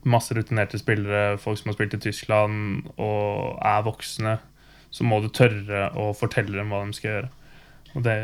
[0.08, 4.36] masse rutinerte spillere, folk som har spilt i Tyskland og er voksne,
[4.92, 7.30] så må du tørre å fortelle dem hva de skal gjøre.
[7.92, 8.16] Og det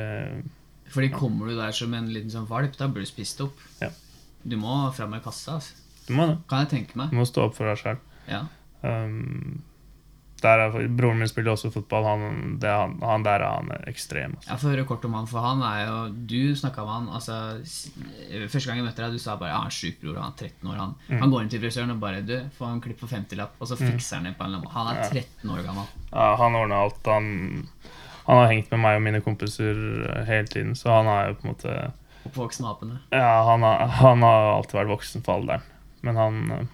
[0.92, 3.60] Fordi kommer du der som en liten sånn valp, da blir du spist opp.
[3.82, 3.90] Ja.
[4.48, 5.76] Du må fram med kassa, altså.
[6.08, 6.38] Du må, det.
[6.48, 7.10] kan jeg tenke meg.
[7.12, 7.98] du må stå opp for deg sjøl.
[8.30, 8.46] Ja.
[8.80, 9.60] Um,
[10.46, 12.04] er, broren min spiller også fotball.
[12.06, 14.36] Han, det, han, han der er han ekstrem.
[14.36, 14.50] Altså.
[14.52, 15.96] Jeg får høre kort om han, for han er jo
[16.30, 17.38] Du snakka med han altså,
[18.48, 20.48] Første gang jeg møtte deg, du sa bare ja, han er sjuk bror, han er
[20.48, 20.76] 13 år.
[20.78, 21.20] Han, Mm.
[21.22, 23.76] han går inn til frisøren og bare Du, får en klipp på 50-lapp, og så
[23.80, 24.72] fikser han det på en måte.
[24.76, 25.08] Han er Ja.
[25.10, 25.86] 13 år gammel.
[26.12, 27.00] Ja, han ordner alt.
[27.06, 27.66] Han,
[28.26, 29.78] han har hengt med meg og mine kompiser
[30.12, 31.92] eh, hele tiden, så han er jo på en måte
[32.28, 32.96] Oppvoksen med apene.
[33.14, 35.62] Ja, han har, han har alltid vært voksen for alderen.
[36.04, 36.66] Men han, eh,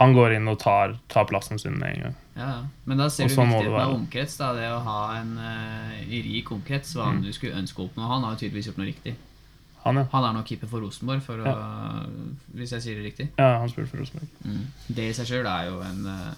[0.00, 2.14] han går inn og tar, tar plassen sin med en gang.
[2.34, 2.66] Ja.
[2.84, 4.36] Men da ser du viktigheten av omkrets.
[4.40, 7.22] da Det å ha en uh, rik omkrets, hva Mm.
[7.22, 8.08] du skulle ønske å oppnå.
[8.10, 9.14] Han har jo tydeligvis gjort noe riktig.
[9.84, 10.04] Han, ja.
[10.12, 11.52] Han er nå keeper for Rosenborg, for å,
[12.56, 13.28] hvis jeg sier det riktig.
[13.38, 14.28] ja han spiller for Rosenborg.
[14.44, 14.66] Mm.
[14.88, 16.34] Det i seg sjøl er jo en, eh,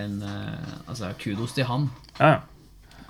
[0.00, 1.90] en eh, Altså, kudos til han.
[2.20, 2.40] Ja, ja.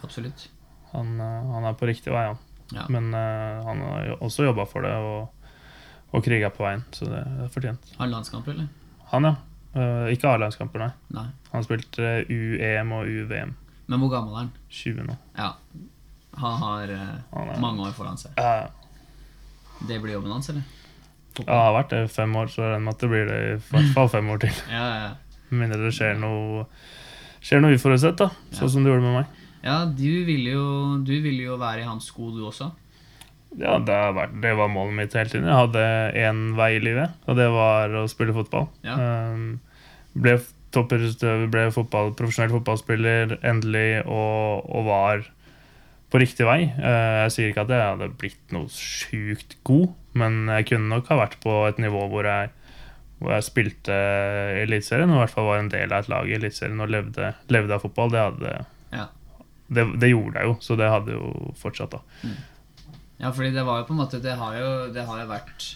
[0.02, 0.48] Absolutt.
[0.92, 2.38] Han, han er på riktig vei, han.
[2.72, 2.86] Ja.
[2.90, 5.28] Men uh, han har jo også jobba for det og,
[6.16, 7.92] og kriga på veien, så det er fortjent.
[7.96, 8.66] Har han landskamp, eller?
[9.12, 9.34] Han, ja.
[9.76, 10.92] Eh, ikke A-landskamper, nei.
[11.12, 11.26] Nei.
[11.52, 13.52] Han spilte U-EM og U-VM.
[13.86, 14.54] Men hvor gammel er han?
[14.72, 15.18] 20 nå.
[15.36, 15.52] Ja.
[16.36, 18.36] Han har uh, Han er, mange år foran seg.
[19.86, 20.64] Det blir jobben hans, eller?
[21.44, 23.26] ja, det har vært det i fem år, så jeg regner med at det blir
[23.28, 24.60] det i hvert fall fem år til.
[24.76, 25.42] Ja, ja, ja.
[25.50, 26.64] Med mindre det skjer noe
[27.44, 28.30] Skjer noe uforutsett, da.
[28.50, 28.56] Ja.
[28.58, 29.44] Sånn som det gjorde med meg.
[29.62, 30.64] ja du, ville jo,
[31.06, 32.72] du ville jo være i hans sko, du også.
[33.54, 35.46] Ja, det, har vært, det var målet mitt hele tiden.
[35.46, 35.84] Jeg hadde
[36.18, 38.66] én vei i livet, og det var å spille fotball.
[38.84, 38.96] Ja.
[38.98, 39.60] Um,
[40.16, 40.36] ble
[40.74, 41.02] topper,
[41.52, 45.24] ble fotball, profesjonell fotballspiller endelig, og, og var
[46.12, 46.60] på riktig vei.
[46.70, 51.08] Eh, jeg sier ikke at jeg hadde blitt noe sjukt god, men jeg kunne nok
[51.12, 52.52] ha vært på et nivå hvor jeg,
[53.18, 56.28] hvor jeg spilte i Eliteserien, og i hvert fall var en del av et lag
[56.30, 58.12] i Eliteserien og levde, levde av fotball.
[58.14, 58.54] Det hadde
[58.94, 59.06] Ja.
[59.68, 62.30] det, det gjorde jeg jo, så det hadde jo fortsatt, da.
[63.18, 65.70] Ja, fordi det var jo på en måte Det har jo, det har jo vært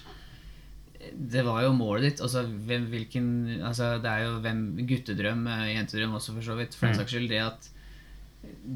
[1.17, 2.21] Det var jo målet ditt.
[2.21, 3.27] Altså, hvem, hvilken
[3.65, 6.75] Altså, det er jo hvem Guttedrøm, eh, jentedrøm også, for så vidt.
[6.75, 7.01] For den Mm.
[7.01, 7.29] saks skyld.
[7.29, 7.69] Det at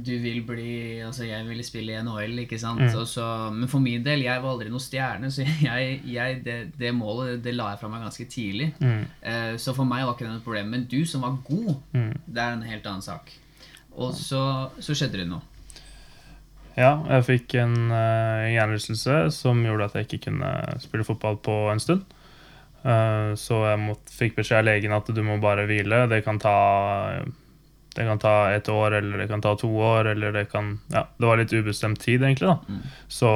[0.05, 2.81] du vil bli Altså, jeg ville spille i NHL, ikke sant.
[2.81, 2.99] Mm.
[3.01, 6.73] Og så, men for min del, jeg var aldri noen stjerne, så jeg, jeg, det,
[6.79, 8.75] det målet det la jeg fra meg ganske tidlig.
[8.81, 9.07] Mm.
[9.25, 10.69] Uh, så for meg var ikke det noe problem.
[10.75, 12.13] Men du som var god, Mm.
[12.27, 13.33] det er en helt annen sak.
[13.97, 15.41] Og så, så skjedde det noe.
[16.77, 20.49] Ja, jeg fikk en uh, hjernerystelse som gjorde at jeg ikke kunne
[20.83, 22.03] spille fotball på en stund.
[22.85, 26.05] Eh, så jeg måtte, fikk beskjed av legen at du må bare hvile.
[26.11, 26.59] Det kan ta
[27.95, 31.05] det kan ta et år, eller det kan ta to år, eller det kan Ja,
[31.17, 32.59] det var litt ubestemt tid, egentlig, da.
[32.67, 32.81] Mm.
[33.09, 33.31] Så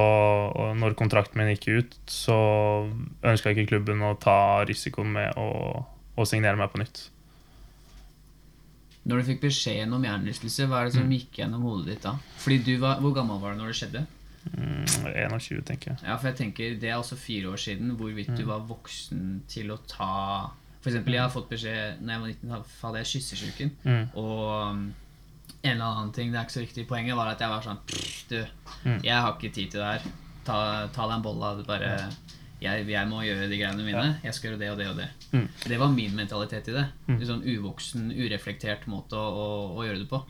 [0.75, 2.35] når kontrakten min gikk ut, så
[3.23, 5.85] ønska ikke klubben å ta risikoen med å,
[6.19, 7.05] å signere meg på nytt.
[9.09, 11.15] Når du fikk beskjeden om hjernerystelse, hva er det som Mm.
[11.17, 12.17] gikk gjennom hodet ditt da?
[12.43, 14.07] Fordi du var, Hvor gammel var du når det skjedde?
[14.53, 14.85] Mm,
[15.33, 15.99] 21, tenker jeg.
[16.05, 18.49] Ja, for jeg tenker Det er også fire år siden hvorvidt du Mm.
[18.49, 22.65] var voksen til å ta For eksempel, jeg har fått beskjed Når jeg var 19,
[22.83, 23.71] hadde jeg kyssesyken.
[23.85, 24.09] Mm.
[24.15, 24.95] Og um,
[25.65, 26.87] en eller annen ting, det er ikke så viktig.
[26.89, 27.79] Poenget var at jeg var sånn
[28.31, 28.45] Du,
[28.85, 29.01] Mm.
[29.03, 30.03] jeg har ikke tid til det her.
[30.45, 31.57] Ta, ta deg en bolle.
[31.59, 32.09] du Bare
[32.61, 34.19] jeg, jeg må gjøre de greiene mine.
[34.25, 35.09] Jeg skal gjøre det og det og det.
[35.33, 35.49] Mm.
[35.69, 36.87] Det var min mentalitet i det.
[37.09, 37.21] Mm.
[37.21, 40.23] En sånn uvoksen, ureflektert måte å, å, å gjøre det på.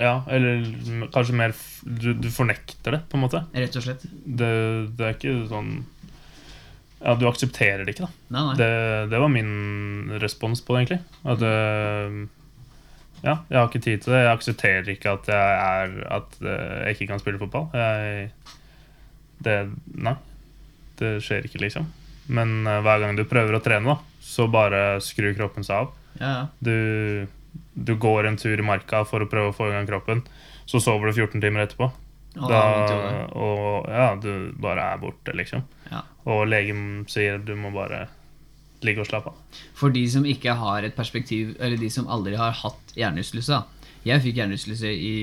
[0.00, 0.64] Ja, eller
[1.14, 1.52] kanskje mer
[1.86, 3.44] du, du fornekter det, på en måte.
[3.54, 4.02] Rett og slett.
[4.10, 4.48] Det,
[4.98, 5.74] det er ikke sånn
[7.04, 8.24] Ja, du aksepterer det ikke, da.
[8.34, 8.56] Nei, nei.
[8.58, 8.70] Det,
[9.12, 11.00] det var min respons på det, egentlig.
[11.22, 11.54] At det
[13.24, 14.22] Ja, jeg har ikke tid til det.
[14.24, 17.68] Jeg aksepterer ikke at jeg er At eh, jeg ikke kan spille fotball.
[17.76, 18.30] Jeg
[19.44, 19.58] Det
[19.94, 20.16] Nei.
[20.98, 21.86] Det skjer ikke, liksom.
[22.34, 25.94] Men eh, hver gang du prøver å trene, da, så bare skrur kroppen seg av.
[26.18, 26.44] Ja, ja.
[26.62, 27.26] Du,
[27.74, 30.22] du går en tur i marka for å prøve å få i gang kroppen.
[30.66, 31.90] Så sover du 14 timer etterpå.
[32.34, 32.60] Og Da,
[33.38, 35.62] og ja, du bare er borte, liksom.
[35.90, 36.02] Ja.
[36.26, 38.08] Og legen sier du må bare
[38.84, 39.60] ligge og slappe av.
[39.78, 43.60] For de som ikke har et perspektiv, eller de som aldri har hatt hjernerystelse.
[44.04, 45.14] Jeg fikk hjernerystelse i,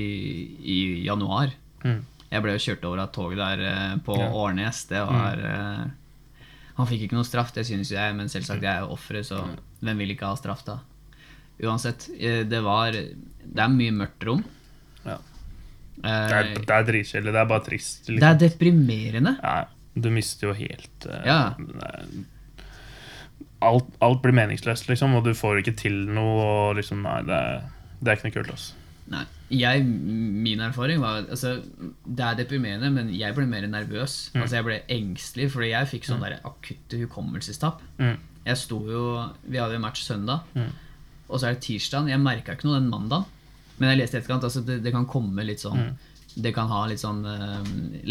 [0.64, 1.52] i januar.
[1.84, 2.00] Mm.
[2.32, 4.30] Jeg ble jo kjørt over av tog der eh, på Ja.
[4.32, 4.86] Årnes.
[4.88, 5.90] Det var mm.
[6.78, 9.42] Han fikk ikke noe straff, det synes jeg, men selvsagt, jeg er jo offeret, så
[9.84, 10.78] hvem vil ikke ha straff, da?
[11.62, 14.44] Uansett, eh, det var Det er mye mørkt rom.
[15.04, 15.18] Ja.
[16.02, 17.32] Eh, Det er, det er dritkjedelig.
[17.32, 18.06] Det er bare trist.
[18.06, 18.28] det Liksom.
[18.30, 19.36] er deprimerende.
[19.42, 21.54] Ja, du mister jo helt eh, Ja.
[23.62, 26.38] alt, alt blir meningsløst, liksom, og du får ikke til noe.
[26.42, 27.66] Og liksom, nei, det er,
[28.00, 28.50] det er ikke noe kult.
[28.56, 28.78] Altså.
[29.12, 31.56] Nei, jeg, min erfaring var altså,
[32.06, 34.30] Det er deprimerende, men jeg ble mer nervøs.
[34.32, 34.42] Mm.
[34.44, 36.38] Altså Jeg ble engstelig, fordi jeg fikk sånn mm.
[36.48, 37.82] akutte hukommelsestap.
[37.98, 38.14] Mm.
[38.46, 39.02] Jeg sto jo
[39.44, 40.70] Vi hadde jo match søndag, Mm.
[41.32, 42.10] Og så er det tirsdag.
[42.12, 43.26] Jeg merka ikke noe den mandagen.
[43.78, 45.94] Men jeg leste i etterkant altså det, det kan komme litt sånn
[46.32, 47.64] Det kan ha litt sånn uh,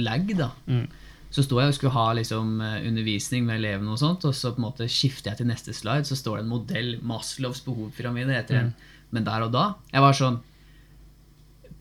[0.03, 0.49] lag, da.
[0.67, 0.88] Mm.
[1.31, 4.51] Så sto jeg og skulle ha liksom, eh, undervisning med elevene, og sånt Og så
[4.51, 6.89] på en måte skifter jeg til neste slide, så står det en modell.
[7.07, 8.73] Maslows behovspyramide heter den.
[9.15, 10.41] Men der og da Jeg var sånn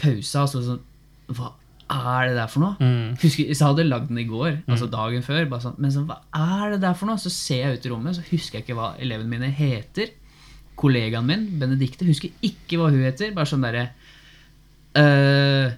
[0.00, 0.84] Pausa, altså sånn
[1.34, 1.50] Hva
[1.90, 2.76] er det der for noe?
[2.78, 3.18] Mm.
[3.18, 5.48] Husker, jeg hadde lagd den i går, altså dagen før.
[5.50, 6.20] Bare sånn, men sånn, hva
[6.62, 7.18] er det der for noe?
[7.18, 10.12] Så ser jeg ut i rommet, så husker jeg ikke hva elevene mine heter.
[10.80, 13.34] Kollegaen min, Benedicte, husker ikke hva hun heter.
[13.36, 13.90] Bare sånn derre
[14.98, 15.76] «Øh,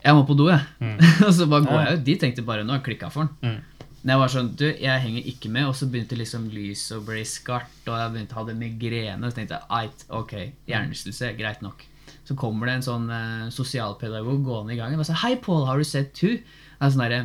[0.00, 0.60] Jeg må på do, jeg.
[1.26, 2.06] og så bare går jeg ut.
[2.06, 3.56] De tenkte bare nå har jeg klikka for den.
[3.60, 3.86] Mm.
[4.00, 5.68] Men jeg var sånn, du, jeg henger ikke med.
[5.68, 9.20] Og så begynte liksom lyset å bli skarpt, og jeg begynte å ha det migrene.
[9.20, 10.34] Og så tenkte jeg, eit, ok,
[10.70, 11.84] hjernerystelse, greit nok.
[12.28, 15.78] Så kommer det en sånn eh, sosialpedagog gående i gangen og sier 'Hei, Pål, har
[15.80, 17.20] du sett hun?' Jeg er sånn derre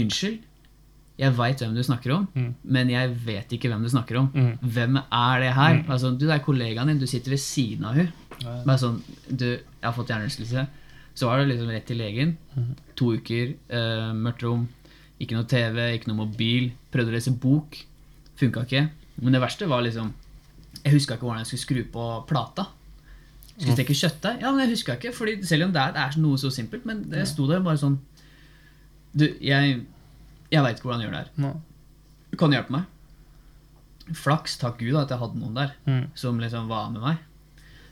[0.00, 0.44] Unnskyld,
[1.20, 2.54] jeg veit hvem du snakker om, Mm.
[2.64, 4.30] men jeg vet ikke hvem du snakker om.
[4.34, 4.52] Mm.
[4.74, 5.82] Hvem er det her?
[5.92, 8.08] Altså, du, det er kollegaen din, du sitter ved siden av hun
[8.40, 10.62] Bare sånn, du, jeg har fått hjernerystelse.
[11.14, 12.30] Så var det liksom rett til legen.
[12.56, 12.70] Mhm.
[12.96, 14.62] To uker, eh, mørkt rom,
[15.20, 16.70] ikke noe TV, ikke noe mobil.
[16.90, 17.76] Prøvde å lese bok.
[18.40, 18.86] Funka ikke.
[19.20, 20.14] Men det verste var liksom
[20.84, 22.64] Jeg huska ikke hvordan jeg skulle skru på plata.
[23.58, 24.40] Skulle steke kjøttdeig.
[24.40, 26.86] Ja, men jeg huska ikke, fordi selv om det er, det er noe så simpelt.
[26.86, 27.98] Men det sto der bare sånn
[29.12, 29.82] Du, jeg,
[30.50, 31.32] jeg veit ikke hvordan jeg gjør det her.
[31.44, 31.50] Nå.
[32.38, 32.84] Kan du hjelpe meg?
[34.16, 36.06] Flaks, takk Gud, at jeg hadde noen der Mm.
[36.18, 37.18] som liksom var med meg.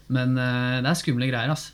[0.09, 1.73] Men uh, det er skumle greier, altså.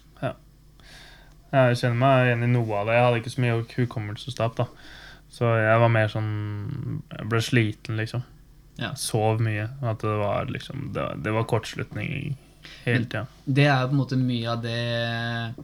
[1.55, 2.95] Jeg kjenner meg igjen i noe av det.
[2.97, 4.57] Jeg hadde ikke så mye hukommelsestap.
[4.59, 4.65] da
[5.31, 8.25] Så jeg var mer sånn Jeg ble sliten, liksom.
[8.81, 8.89] Ja.
[8.99, 9.69] Sov mye.
[9.87, 12.35] At det var liksom Det, det var kortslutning
[12.85, 13.27] hele tida.
[13.47, 15.55] Det er på en måte mye av det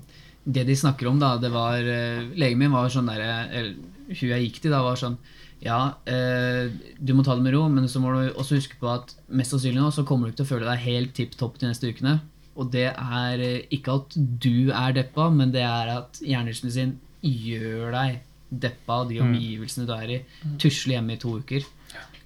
[0.47, 1.33] Det de snakker om, da.
[1.43, 3.75] Det var eh, Legen min var sånn derre Eller
[4.11, 5.19] hun jeg gikk til, da, var sånn
[5.63, 8.89] Ja, eh, du må ta det med ro, men så må du også huske på
[8.93, 11.61] at mest sannsynlig nå så kommer du ikke til å føle deg helt tipp topp
[11.61, 12.17] de neste ukene.
[12.61, 16.97] Og det er eh, ikke at du er deppa, men det er at hjernerystene sin
[17.21, 18.21] gjør deg
[18.51, 20.19] deppa av de omgivelsene du er i.
[20.61, 21.67] Tusle hjemme i to uker.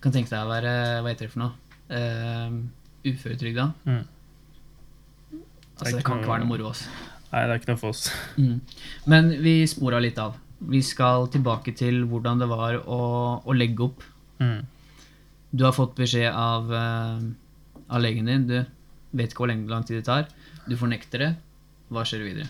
[0.01, 1.53] Kan tenke deg å være Hva heter det for noe?
[1.88, 2.62] Uh,
[3.05, 3.66] Uføretrygda.
[3.85, 4.03] Mm.
[5.75, 6.70] Altså, det kan ikke være noe moro.
[6.70, 6.88] Også.
[7.33, 8.07] Nei, det er ikke noe for oss.
[8.38, 8.61] Mm.
[9.11, 10.38] Men vi spora litt av.
[10.70, 13.00] Vi skal tilbake til hvordan det var å,
[13.44, 14.05] å legge opp.
[14.40, 14.62] Mm.
[15.55, 17.20] Du har fått beskjed av, uh,
[17.88, 18.46] av legen din.
[18.48, 18.57] Du
[19.14, 20.29] vet ikke hvor lenge, lang tid det tar.
[20.66, 21.31] Du fornekter det.
[21.92, 22.48] Hva skjer videre?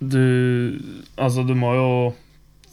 [0.00, 0.78] Du
[1.20, 1.88] Altså, du må jo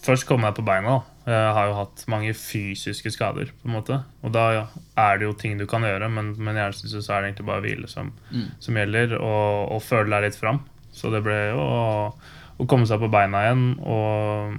[0.05, 1.01] først komme deg på beina.
[1.27, 3.97] Jeg har jo hatt mange fysiske skader, på en måte.
[4.23, 4.61] Og da ja,
[5.03, 7.63] er det jo ting du kan gjøre, men jeg synes så er det egentlig bare
[7.65, 8.45] hvile som, Mm.
[8.63, 10.61] som gjelder, og, og føle deg litt fram.
[10.95, 12.13] Så det ble jo å,
[12.57, 14.57] å komme seg på beina igjen og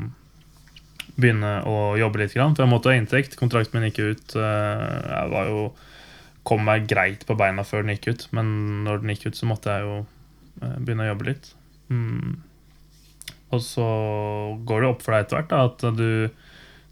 [1.18, 2.34] begynne å jobbe litt.
[2.34, 3.36] For jeg måtte ha inntekt.
[3.38, 4.36] Kontrakten min gikk ut.
[4.38, 5.62] eh, Jeg var jo
[6.48, 9.48] kom meg greit på beina før den gikk ut, men når den gikk ut, så
[9.50, 9.96] måtte jeg jo
[10.62, 11.50] eh, begynne å jobbe litt.
[11.92, 12.38] Mm.
[13.52, 13.88] Og så
[14.68, 16.28] går det opp for deg etter hvert da, at du,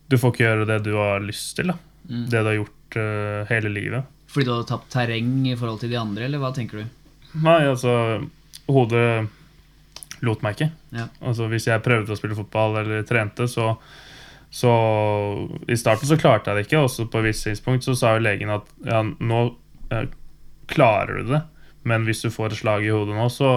[0.08, 1.72] du får ikke gjøre det du har lyst til.
[2.08, 2.26] Mm.
[2.32, 4.12] Det du har gjort uh, hele livet.
[4.32, 6.86] Fordi du hadde tapt terreng i forhold til de andre, eller hva tenker du?
[7.44, 7.92] Nei, altså
[8.72, 9.28] Hodet
[10.24, 10.70] lot meg ikke.
[10.96, 11.08] Ja.
[11.20, 13.72] Altså Hvis jeg prøvde å spille fotball eller trente, så,
[14.50, 14.72] så
[15.68, 18.24] I starten så klarte jeg det ikke, og på et visst tidspunkt så sa jo
[18.24, 19.42] legen at ja, nå
[19.94, 20.08] eh,
[20.72, 21.42] klarer du det,
[21.86, 23.50] men hvis du får et slag i hodet nå, så,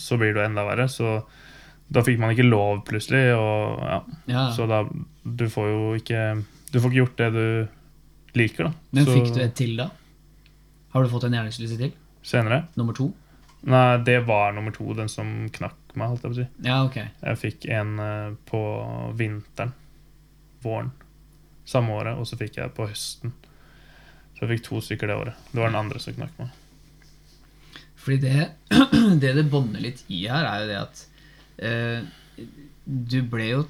[0.00, 0.88] så blir det enda verre.
[0.88, 1.18] Så
[1.92, 3.98] da fikk man ikke lov plutselig, og ja.
[4.30, 4.44] Ja.
[4.56, 4.84] Så da
[5.24, 6.22] Du får jo ikke
[6.72, 8.72] Du får ikke gjort det du liker, da.
[8.96, 9.90] Men så, fikk du et til, da?
[10.94, 11.92] Har du fått en hjernerystelse til?
[12.24, 12.64] Senere?
[12.78, 13.12] Nummer to?
[13.68, 16.48] Nei, det var nummer to, den som knakk meg, holdt jeg på å si.
[16.66, 16.98] Ja, ok.
[17.22, 18.60] Jeg fikk en eh, på
[19.18, 19.74] vinteren.
[20.64, 20.92] Våren.
[21.68, 22.18] Samme året.
[22.20, 23.34] Og så fikk jeg på høsten.
[24.34, 25.48] Så jeg fikk to stykker det året.
[25.52, 26.60] Det var den andre som knakk meg.
[28.04, 28.48] Fordi det
[29.22, 31.04] det, det bånder litt i her, er jo det at
[31.64, 32.46] eh,
[32.84, 33.62] du ble jo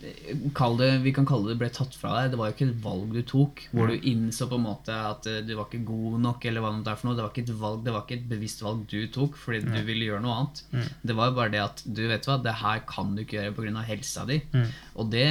[0.00, 2.32] det, Vi kan kalle det ble tatt fra deg.
[2.32, 5.28] Det var jo ikke et valg du tok, hvor du innså på en måte at
[5.28, 6.44] eh, du var ikke god nok.
[6.48, 7.18] eller hva det er for noe.
[7.18, 9.80] Det var ikke et valg, det var ikke et bevisst valg du tok fordi du
[9.86, 10.62] ville gjøre noe annet.
[10.72, 10.90] Mm.
[11.10, 13.56] Det var jo bare det at du vet hva, det her kan du ikke gjøre
[13.58, 13.88] pga.
[13.90, 14.40] helsa di.
[14.54, 14.68] Mm.
[14.96, 15.30] Og det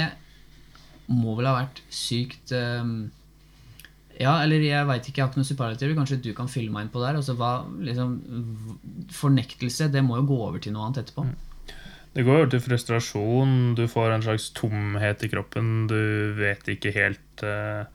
[1.10, 3.10] må vel ha vært sykt um,
[4.20, 5.98] Ja, eller jeg veit ikke, jeg har ikke noen superlativer.
[5.98, 7.22] Kanskje du kan fylle meg inn på det her.
[7.22, 8.18] Altså, hva, liksom,
[9.16, 11.26] fornektelse, det må jo gå over til noe annet etterpå.
[12.18, 13.56] Det går jo til frustrasjon.
[13.78, 15.88] Du får en slags tomhet i kroppen.
[15.92, 17.86] Du vet ikke helt uh,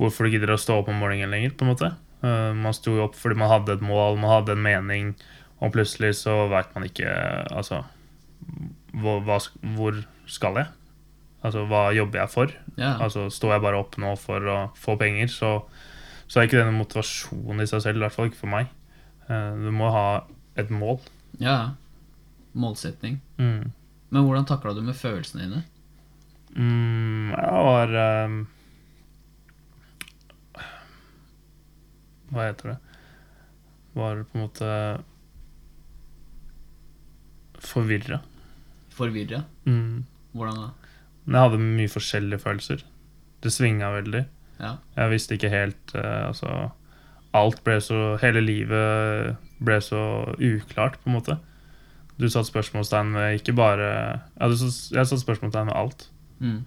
[0.00, 1.92] hvorfor du gidder å stå opp om morgenen lenger, på en måte.
[2.20, 5.14] Uh, man sto jo opp fordi man hadde et mål, man hadde en mening,
[5.60, 7.08] og plutselig så veit man ikke
[7.52, 7.82] Altså
[8.96, 9.36] hvor, hva,
[9.76, 9.98] hvor
[10.30, 10.70] skal jeg?
[11.44, 12.52] Altså, hva jobber jeg for?
[12.80, 12.94] Ja.
[13.04, 15.52] Altså, Står jeg bare opp nå for å få penger, så,
[16.28, 18.00] så er ikke det noen motivasjon i seg selv.
[18.00, 18.72] I hvert fall ikke for meg.
[19.28, 20.06] Uh, Du må ha
[20.60, 21.00] et mål.
[21.40, 21.60] ja.
[22.52, 23.20] Målsetning.
[23.38, 23.70] Mm.
[24.10, 25.62] Men hvordan takla du med følelsene dine?
[26.56, 27.92] Mm, jeg var
[28.26, 28.40] um,
[32.30, 32.78] Hva heter det?
[33.94, 34.72] Var på en måte
[37.60, 38.20] forvirra.
[38.94, 39.44] Forvirra?
[39.66, 40.04] Mm.
[40.32, 40.68] Hvordan da?
[41.24, 42.84] Men jeg hadde mye forskjellige følelser.
[43.42, 44.24] Det svinga veldig.
[44.60, 44.74] Ja.
[44.96, 46.50] Jeg visste ikke helt uh, Altså
[47.32, 50.00] Alt ble så Hele livet ble så
[50.36, 51.36] uklart, på en måte.
[52.20, 53.86] Du satte spørsmålstegn ved ikke bare
[54.40, 56.08] ja, du satt- Jeg satte spørsmålstegn ved alt.
[56.40, 56.58] Mm.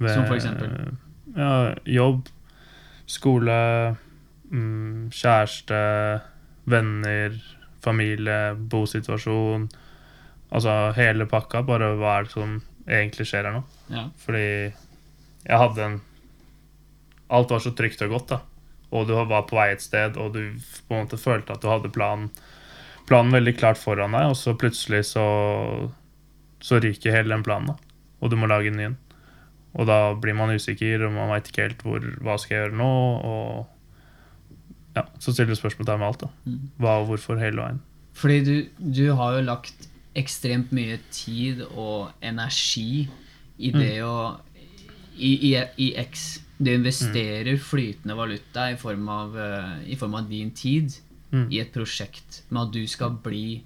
[0.00, 0.96] Ved, Som for eksempel?
[1.36, 2.28] Ja, jobb,
[3.06, 3.96] skole,
[4.50, 5.80] mm, kjæreste,
[6.68, 7.36] venner,
[7.84, 9.68] familie, bosituasjon.
[10.52, 11.62] Altså hele pakka.
[11.66, 12.56] Bare hva er det som
[12.88, 13.62] egentlig skjer her nå?
[13.92, 14.06] Ja.
[14.24, 14.46] Fordi
[15.48, 16.00] jeg hadde en
[17.32, 18.40] Alt var så trygt og godt, da.
[18.92, 20.52] Og du var på vei et sted, og du
[20.88, 22.26] på en måte følte at du hadde planen,
[23.12, 25.26] planen veldig klart foran deg, og så plutselig så,
[26.64, 27.96] så ryker hele den planen, da.
[28.22, 28.98] Og du må lage en ny en.
[29.76, 32.80] Og da blir man usikker, og man veit ikke helt hvor, hva skal jeg gjøre
[32.80, 32.90] nå,
[33.28, 36.30] og ja, så stiller du spørsmål der med alt, da.
[36.44, 36.68] Mm.
[36.80, 37.80] Hva og hvorfor hele veien.
[38.16, 43.06] Fordi du, du har jo lagt ekstremt mye tid og energi
[43.56, 44.16] i det å
[45.16, 46.42] i, i, I X.
[46.62, 50.92] Du investerer flytende valuta i form av, eh, i form av din tid
[51.32, 51.46] Mm.
[51.48, 53.62] i et prosjekt med at du skal bli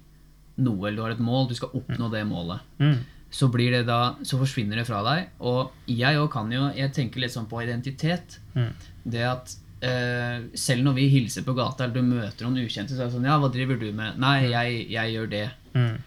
[0.63, 2.63] noe, eller du har et mål, du skal oppnå det målet.
[2.79, 2.97] Mm.
[3.29, 5.33] Så blir det da, så forsvinner det fra deg.
[5.43, 8.39] Og jeg òg kan jo Jeg tenker litt sånn på identitet.
[8.55, 8.71] Mm.
[9.03, 13.03] Det at eh, selv når vi hilser på gata, eller du møter noen ukjente, så
[13.03, 14.15] er det sånn Ja, hva driver du med?
[14.23, 15.47] Nei, jeg, jeg gjør det.
[15.75, 15.97] Mm.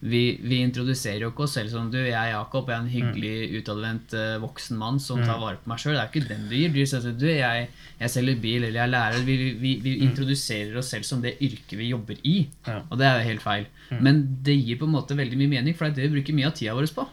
[0.00, 2.92] Vi, vi introduserer jo ikke oss selv som du, jeg er Jakob, jeg er en
[2.92, 5.96] hyggelig, utadvendt uh, voksen mann som tar vare på meg sjøl.
[5.96, 6.74] Det er ikke den du gir.
[6.74, 7.66] Du sier at du, jeg,
[8.02, 9.24] jeg selger bil, eller jeg er lærer.
[9.24, 12.36] Vi, vi, vi introduserer oss selv som det yrket vi jobber i.
[12.68, 12.82] Ja.
[12.84, 13.68] Og det er jo helt feil.
[14.04, 16.36] Men det gir på en måte veldig mye mening, for det er det vi bruker
[16.36, 17.08] mye av tida vår på.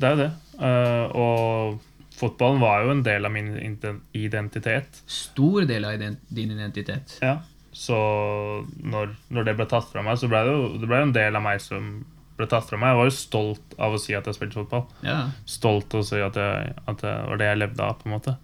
[0.00, 0.32] Det er jo det.
[0.60, 3.54] Uh, og fotballen var jo en del av min
[4.14, 5.02] identitet.
[5.10, 7.18] Stor del av din identitet.
[7.24, 7.40] Ja.
[7.72, 7.96] Så
[8.82, 11.38] når, når det ble tatt fra meg, så ble det jo det ble en del
[11.38, 11.90] av meg som
[12.40, 12.92] ble tatt fra meg.
[12.92, 14.86] Jeg var jo stolt av å si at jeg spilte fotball.
[15.06, 15.20] Ja.
[15.48, 18.16] Stolt av å si at, jeg, at det var det jeg levde av, på en
[18.16, 18.36] måte.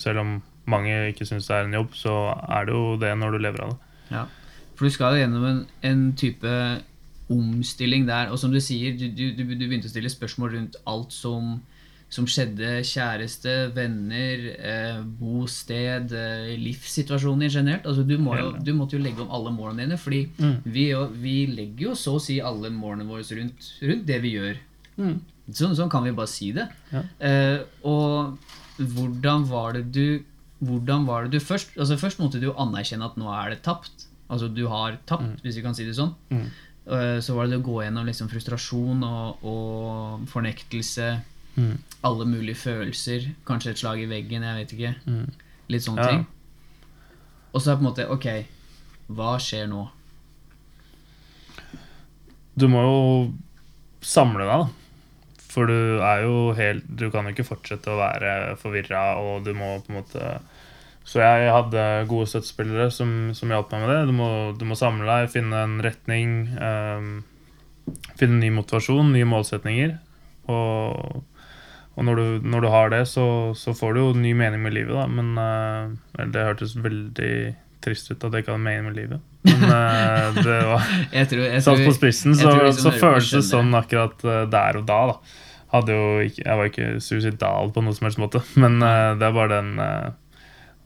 [0.00, 0.34] Selv om
[0.70, 3.66] mange ikke syns det er en jobb, så er det jo det når du lever
[3.66, 3.92] av det.
[4.14, 4.24] Ja,
[4.74, 6.50] for du skal gjennom en, en type
[7.32, 10.80] omstilling der, og som du sier, du, du, du, du begynte å stille spørsmål rundt
[10.90, 11.54] alt som,
[12.14, 17.86] som skjedde, kjæreste, venner, eh, bosted, eh, livssituasjoner generelt.
[17.90, 20.56] Altså, du, må jo, du måtte jo legge om alle målene dine, fordi Mm.
[20.64, 24.34] vi, jo, vi legger jo så å si alle målene våre rundt, rundt det vi
[24.36, 24.60] gjør.
[25.50, 26.68] Sånn, sånn kan vi bare si det.
[26.92, 27.02] Ja.
[27.20, 28.38] Eh, og
[28.78, 30.22] hvordan var det du
[30.64, 33.58] Hvordan var det du først Altså Først måtte du jo anerkjenne at nå er det
[33.66, 34.06] tapt.
[34.30, 36.14] Altså du har tapt, hvis vi kan si det sånn.
[36.30, 36.46] Mm.
[36.86, 41.10] Eh, så var det det å gå gjennom liksom frustrasjon og, og fornektelse.
[41.56, 41.76] Mm.
[42.04, 43.28] Alle mulige følelser.
[43.46, 44.94] Kanskje et slag i veggen, jeg vet ikke.
[45.06, 45.30] Mm.
[45.72, 46.08] Litt sånne Ja.
[46.10, 46.26] ting.
[47.54, 48.46] Og så er det på en måte Ok,
[49.14, 49.84] hva skjer nå?
[52.58, 52.98] Du må jo
[54.04, 54.68] samle deg, da.
[55.54, 59.52] For du er jo helt Du kan jo ikke fortsette å være forvirra, og du
[59.54, 60.40] må på en måte
[61.06, 64.00] Så jeg hadde gode støttespillere som, som hjalp meg med det.
[64.08, 66.30] Du må, du må samle deg, finne en retning.
[66.56, 67.10] Um,
[68.16, 69.98] finne ny motivasjon, nye målsetninger.
[70.48, 71.18] Og,
[71.94, 73.26] og når, du, når du har det, så,
[73.58, 75.04] så får du jo ny mening med livet, da.
[75.06, 77.36] Men uh, det hørtes veldig
[77.84, 79.22] trist ut at jeg ikke hadde mening med livet.
[79.46, 83.74] Men uh, det var Jeg tror, jeg Satt på spissen, så, så føles det sånn
[83.76, 85.00] akkurat eh, der og da.
[85.74, 89.36] da ikke, Jeg var ikke suicidal på noen som helst måte, men uh, det er
[89.36, 90.10] bare den uh,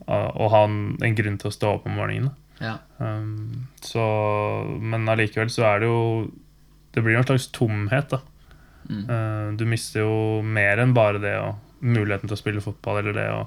[0.09, 2.33] å å ha en, en grunn til å stå opp om morgenen.
[2.61, 2.79] ja.
[2.97, 4.03] Um, så,
[4.81, 5.99] men allikevel så er det jo
[6.91, 8.19] Det blir jo en slags tomhet, da.
[8.87, 9.03] Mm.
[9.03, 13.15] Eh, du mister jo mer enn bare det og muligheten til å spille fotball, eller
[13.15, 13.41] det å,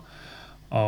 [0.78, 0.82] å,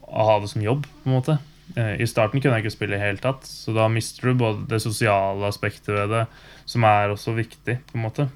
[0.00, 1.38] å ha det som jobb, på en måte.
[1.76, 4.66] Eh, I starten kunne jeg ikke spille i hele tatt, så da mister du både
[4.72, 6.26] det sosiale aspektet ved det,
[6.68, 8.28] som er også viktig, på en måte.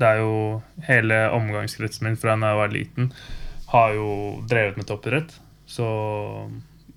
[0.00, 0.34] Det er jo
[0.86, 3.12] Hele omgangskretsen min fra da jeg var liten,
[3.70, 4.10] har jo
[4.50, 5.34] drevet med toppidrett.
[5.70, 5.86] Så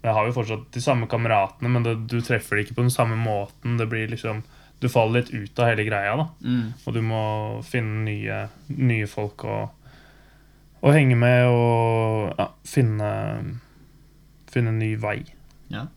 [0.03, 2.93] jeg har jo fortsatt de samme kameratene, men det, du treffer dem ikke på den
[2.93, 3.77] samme måten.
[3.77, 4.41] Det blir liksom
[4.83, 6.25] Du faller litt ut av hele greia, da.
[6.43, 6.65] Mm.
[6.83, 7.23] Og du må
[7.63, 8.39] finne nye,
[8.75, 9.57] nye folk å,
[10.83, 13.11] å henge med og ja, finne,
[14.51, 15.21] finne en ny vei.
[15.71, 15.87] Ja.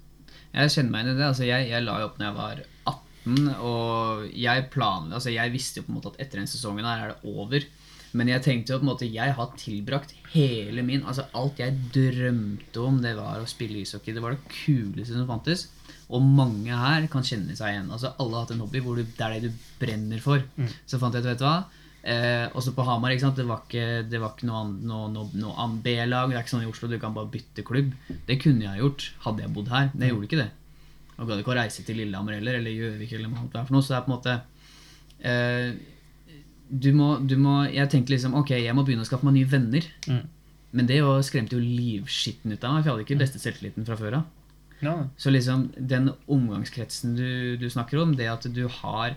[0.57, 1.27] Jeg kjenner meg inn i det.
[1.27, 2.63] Altså, jeg, jeg la jo opp når jeg var
[2.95, 6.87] 18, og jeg planla altså, Jeg visste jo på en måte at etter den sesongen
[6.87, 7.67] her er det over.
[8.17, 11.75] Men jeg tenkte jo på en måte jeg har tilbrakt hele min Altså Alt jeg
[11.93, 14.15] drømte om, det var å spille ishockey.
[14.15, 15.67] Det var det kuleste som fantes.
[16.15, 17.91] Og mange her kan kjenne seg igjen.
[17.91, 20.45] Altså Alle har hatt en hobby hvor du, det er det du brenner for.
[20.87, 21.57] Så fant jeg ut, vet du hva
[22.07, 23.41] eh, Også på Hamar, ikke sant?
[23.41, 26.31] det var ikke, det var ikke noe, noe, noe, noe B-lag.
[26.31, 27.91] Det er ikke sånn i Oslo du kan bare bytte klubb.
[28.29, 29.91] Det kunne jeg gjort hadde jeg bodd her.
[29.95, 30.49] Men jeg gjorde ikke det.
[31.17, 33.83] Og gadd ikke å reise til Lillehammer heller, eller Gjøvik eller noe noe.
[33.83, 34.39] Så det er på en måte
[35.27, 35.69] eh,
[36.67, 39.51] du må, du må Jeg tenkte liksom Ok, jeg må begynne å skaffe meg nye
[39.51, 39.87] venner.
[40.11, 40.25] Mm.
[40.77, 43.87] Men det jo skremte jo livskitten ut av meg, for jeg hadde ikke beste selvtilliten
[43.89, 44.27] fra før av.
[44.85, 49.17] Ja, Så liksom den omgangskretsen du, du snakker om, det at du har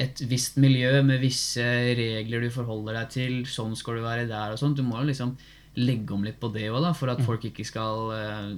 [0.00, 1.62] et visst miljø med visse
[1.96, 5.10] regler du forholder deg til, sånn skal du være der og sånn, du må jo
[5.10, 5.34] liksom
[5.78, 8.48] legge om litt på det òg, for at folk ikke skal uh,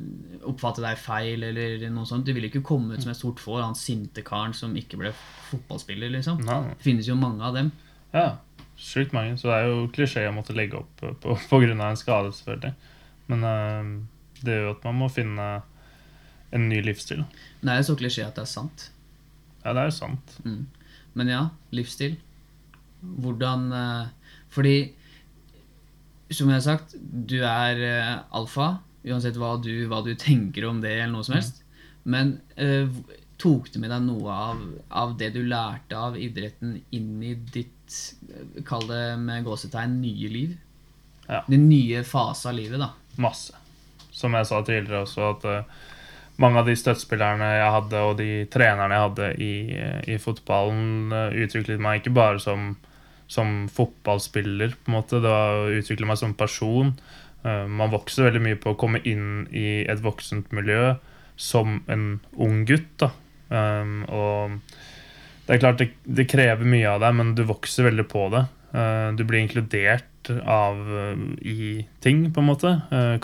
[0.48, 2.24] oppfatte deg feil eller noe sånt.
[2.24, 5.12] Du vil ikke komme ut som et stort får, han sinte karen som ikke ble
[5.50, 6.40] fotballspiller, liksom.
[6.48, 6.62] ja.
[6.70, 7.68] Det finnes jo mange av dem.
[8.16, 8.38] ja.
[8.80, 9.36] sjukt mange.
[9.38, 12.32] Så det er jo klisjé å måtte legge opp på, på grunn av en skade,
[12.38, 12.72] selvfølgelig.
[13.28, 13.92] Men uh,
[14.40, 15.50] det gjør jo at man må finne
[16.52, 17.24] en ny livsstil.
[17.62, 18.88] Det er jo så klisjé at det er sant.
[19.62, 20.36] Ja, det er jo sant.
[20.44, 20.66] Mm.
[21.18, 21.42] Men ja,
[21.74, 22.18] livsstil.
[23.02, 24.76] Hvordan eh, Fordi,
[26.30, 28.74] som jeg har sagt, du er eh, alfa.
[29.02, 31.62] Uansett hva du, hva du tenker om det, eller noe som helst.
[32.06, 32.90] Men uh,
[33.42, 34.60] tok du med deg noe av,
[35.02, 37.96] av det du lærte av idretten, inn i ditt,
[38.66, 40.54] kall det med gåsetegn, nye liv?
[41.26, 41.42] Ja.
[41.48, 42.92] Din nye fase av livet, da.
[43.22, 43.58] Masse.
[44.14, 45.82] Som jeg sa tidligere også, at eh,
[46.40, 49.54] mange av de støttespillerne jeg hadde, og de trenerne jeg hadde i,
[50.14, 52.72] i fotballen, eh, utviklet meg ikke bare som,
[53.30, 55.20] som fotballspiller, på en måte.
[55.20, 56.94] Det var å utvikle meg som person.
[57.44, 60.94] Eh, man vokser veldig mye på å komme inn i et voksent miljø
[61.36, 62.06] som en
[62.40, 62.94] ung gutt.
[63.02, 63.12] da.
[63.52, 64.58] Um, og
[65.44, 68.46] Det er klart det, det krever mye av deg, men du vokser veldig på det.
[68.72, 70.08] Eh, du blir inkludert
[70.46, 70.78] av
[71.42, 72.70] i ting, på en måte.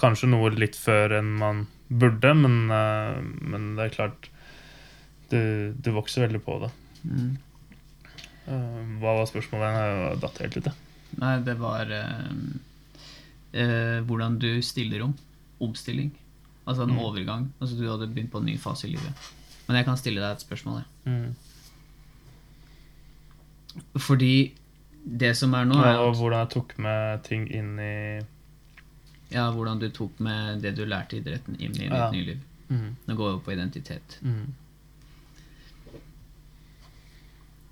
[0.00, 4.28] Kanskje noe litt før enn man burde, men, eh, men det er klart
[5.30, 6.70] du, du vokser veldig på det.
[7.04, 7.32] Mm.
[8.48, 9.76] Eh, hva var spørsmålet?
[9.76, 10.76] Jeg datt helt ut, jeg.
[11.18, 12.30] Nei, det var uh,
[13.56, 15.14] uh, hvordan du stiller om.
[15.64, 16.10] Omstilling.
[16.68, 16.98] Altså en Mm.
[17.00, 17.52] overgang.
[17.60, 19.12] Altså du hadde begynt på en ny fase i livet.
[19.66, 20.82] Men jeg kan stille deg et spørsmål.
[20.82, 21.12] Jeg.
[21.12, 21.34] Mm.
[23.96, 24.52] Fordi
[25.04, 28.20] det som er nå, er at, hvordan jeg tok med ting inn i
[29.32, 32.10] ja, hvordan du tok med det du lærte i idretten inn i ditt Ja.
[32.10, 32.38] nye liv.
[32.68, 32.96] mm.
[33.06, 34.18] Nå går vi over på identitet.
[34.22, 34.54] Mm.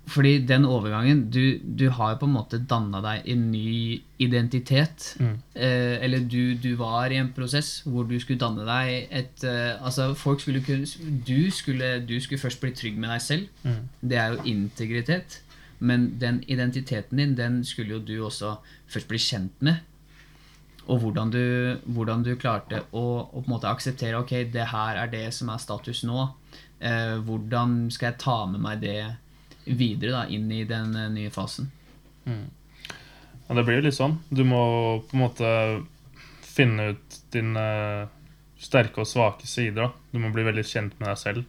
[0.07, 5.09] Fordi den overgangen Du, du har jo på en måte danna deg en ny identitet.
[5.19, 5.33] Mm.
[5.55, 9.73] Eh, eller du, du var i en prosess hvor du skulle danne deg et eh,
[9.83, 10.87] Altså, folk skulle kunne
[11.27, 13.49] du skulle, du skulle først bli trygg med deg selv.
[13.67, 13.83] Mm.
[14.01, 15.41] Det er jo integritet.
[15.79, 18.55] Men den identiteten din, den skulle jo du også
[18.87, 19.83] først bli kjent med.
[20.87, 21.41] Og hvordan du,
[21.91, 25.49] hvordan du klarte å, å på en måte akseptere Ok, det her er det som
[25.51, 26.29] er status nå.
[26.79, 29.01] Eh, hvordan skal jeg ta med meg det
[29.67, 31.67] videre da, inn i den eh, nye fasen?
[32.27, 34.17] Ja, det blir jo litt sånn.
[34.29, 34.61] Du må
[35.07, 35.51] på en måte
[36.43, 37.67] finne ut dine
[38.59, 39.87] sterke og svake sider.
[39.87, 39.91] Da.
[40.11, 41.47] Du må bli veldig kjent med deg selv.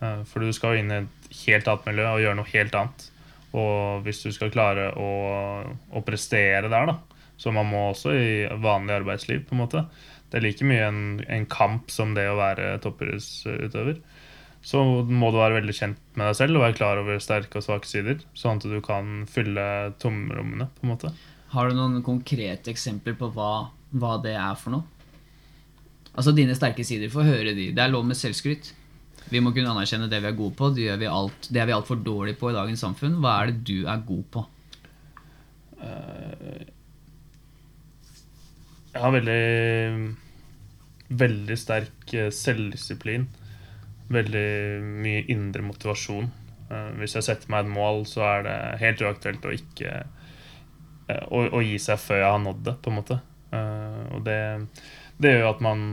[0.00, 2.78] Eh, For du skal jo inn i et helt annet miljø og gjøre noe helt
[2.78, 3.10] annet.
[3.56, 5.10] Og hvis du skal klare å,
[5.96, 8.28] å prestere der, da, som man må også i
[8.62, 9.86] vanlig arbeidsliv, på en måte
[10.30, 14.00] Det er like mye en, en kamp som det å være toppidrettsutøver.
[14.66, 17.62] Så må du være veldig kjent med deg selv og være klar over sterke og
[17.62, 21.12] svake sider, sånn at du kan fylle tomrommene, på en måte.
[21.52, 24.96] Har du noen konkrete eksempler på hva, hva det er for noe?
[26.16, 27.70] Altså dine sterke sider, få høre de.
[27.76, 28.72] Det er lov med selvskryt.
[29.30, 30.70] Vi må kunne anerkjenne det vi er gode på.
[30.74, 33.18] Det, vi alt, det er vi altfor dårlige på i dagens samfunn.
[33.22, 34.46] Hva er det du er god på?
[38.96, 39.40] Jeg har veldig
[41.20, 43.28] Veldig sterk eh, selvdisiplin.
[44.10, 44.46] Veldig
[45.04, 46.30] mye indre motivasjon.
[46.70, 51.26] Eh, Hvis jeg setter meg et mål, så er det helt uaktuelt å ikke eh,
[51.28, 53.18] å, å gi seg før jeg har nådd det, på en måte.
[53.56, 54.40] Og det,
[55.22, 55.84] det gjør jo at man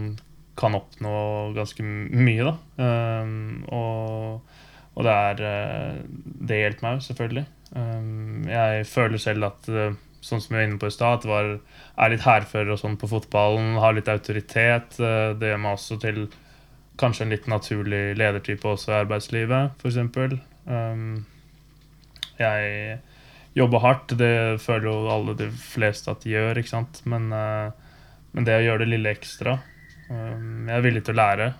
[0.59, 1.11] kan oppnå
[1.55, 2.55] ganske mye, da.
[3.77, 4.57] Og,
[4.97, 6.01] og det er
[6.49, 7.45] Det hjelper meg jo, selvfølgelig.
[8.49, 9.69] Jeg føler selv at
[10.23, 13.75] sånn som vi var inne på i stad, er litt hærfører og sånn på fotballen,
[13.83, 14.99] har litt autoritet.
[14.99, 16.25] eh, Det gjør meg også til
[16.97, 20.39] kanskje en litt naturlig ledertype også i arbeidslivet, f.eks.
[20.69, 21.25] Um,
[22.39, 22.99] jeg
[23.57, 27.01] jobber hardt, det føler jo alle de fleste at de gjør, ikke sant.
[27.09, 27.71] Men, eh,
[28.33, 29.59] men det å gjøre det lille ekstra
[30.09, 31.53] um, Jeg er villig til å lære.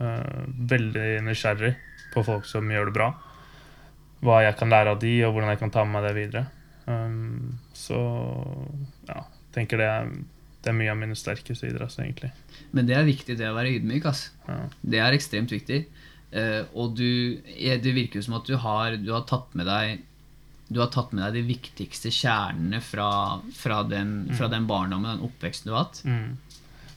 [0.00, 1.74] eh, veldig nysgjerrig
[2.14, 3.12] på folk som gjør det bra.
[4.24, 6.44] Hva jeg kan lære av de, og hvordan jeg kan ta med meg det videre.
[6.86, 7.98] Um, så
[9.08, 9.22] ja,
[9.54, 10.10] tenker det er,
[10.64, 12.32] det er mye av mine sterkeste altså, egentlig.
[12.76, 14.08] Men det er viktig, det å være ydmyk.
[14.10, 14.34] Altså.
[14.48, 14.58] Ja.
[14.94, 15.84] Det er ekstremt viktig.
[16.34, 20.02] Uh, og du, det virker som at du har, du har tatt med deg
[20.74, 23.08] du har tatt med deg de viktigste kjernene fra,
[23.54, 26.00] fra, den, fra den barndommen, den oppveksten du har hatt.
[26.08, 26.38] Mm.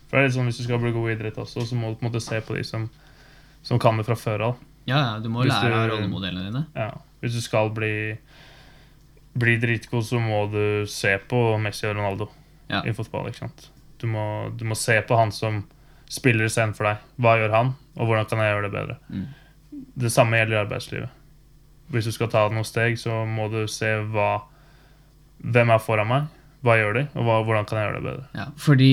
[0.07, 1.91] For det er litt sånn, Hvis du skal bli god i idrett også, så må
[1.91, 2.87] du på en måte se på de som,
[3.67, 4.63] som kan det fra før av.
[4.87, 6.63] Ja, ja, Du må Hvis lære av rollemodellene dine.
[6.77, 6.93] Ja.
[7.19, 8.15] Hvis du skal bli,
[9.37, 12.29] bli dritgod, så må du se på Messi og Ronaldo
[12.69, 12.81] Ja.
[12.85, 13.27] i fotball.
[13.29, 13.69] ikke sant?
[13.99, 15.63] Du må, du må se på han som
[16.09, 16.97] spiller scenen for deg.
[17.19, 18.97] Hva gjør han, og hvordan kan jeg gjøre det bedre?
[19.09, 19.27] Mm.
[19.97, 21.09] Det samme gjelder i arbeidslivet.
[21.91, 24.41] Hvis du skal ta noen steg, så må du se hva
[25.37, 26.23] Hvem er foran meg?
[26.65, 28.23] Hva gjør de, og hva, hvordan kan jeg gjøre det bedre?
[28.39, 28.87] Ja, fordi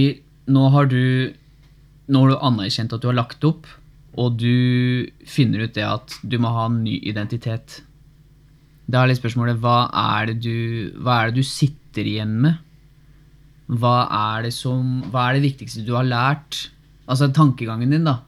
[0.53, 1.33] nå har du
[2.07, 3.65] Nå har du anerkjent at du har lagt opp,
[4.21, 7.79] og du finner ut det at du må ha en ny identitet.
[8.85, 12.61] Da er litt spørsmålet hva er du, hva er det du sitter igjen med?
[13.65, 16.67] Hva er, det som, hva er det viktigste du har lært?
[17.09, 18.19] Altså tankegangen din, da.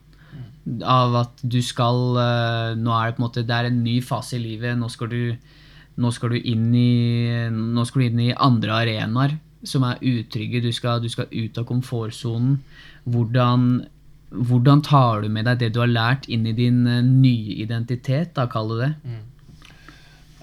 [0.81, 4.01] Av at du skal eh, Nå er det på en måte Det er en ny
[4.03, 4.75] fase i livet.
[4.77, 5.21] Nå skal du,
[6.01, 9.37] nå skal du, inn, i, nå skal du inn i andre arenaer
[9.67, 10.63] som er utrygge.
[10.65, 12.57] Du skal, du skal ut av komfortsonen.
[13.07, 13.69] Hvordan,
[14.33, 18.33] hvordan tar du med deg det du har lært, inn i din eh, nye identitet,
[18.35, 18.93] da, kall det det?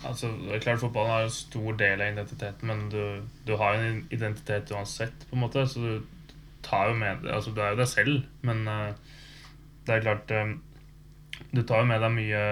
[0.04, 3.78] Altså, det er klart Fotballen har en stor del av identiteten, men du, du har
[3.78, 5.24] en identitet uansett.
[5.30, 6.02] på en måte, Så du
[6.64, 8.92] tar jo med altså Du er jo deg selv, men uh,
[9.84, 10.54] det er klart um,
[11.52, 12.42] Du tar jo med deg mye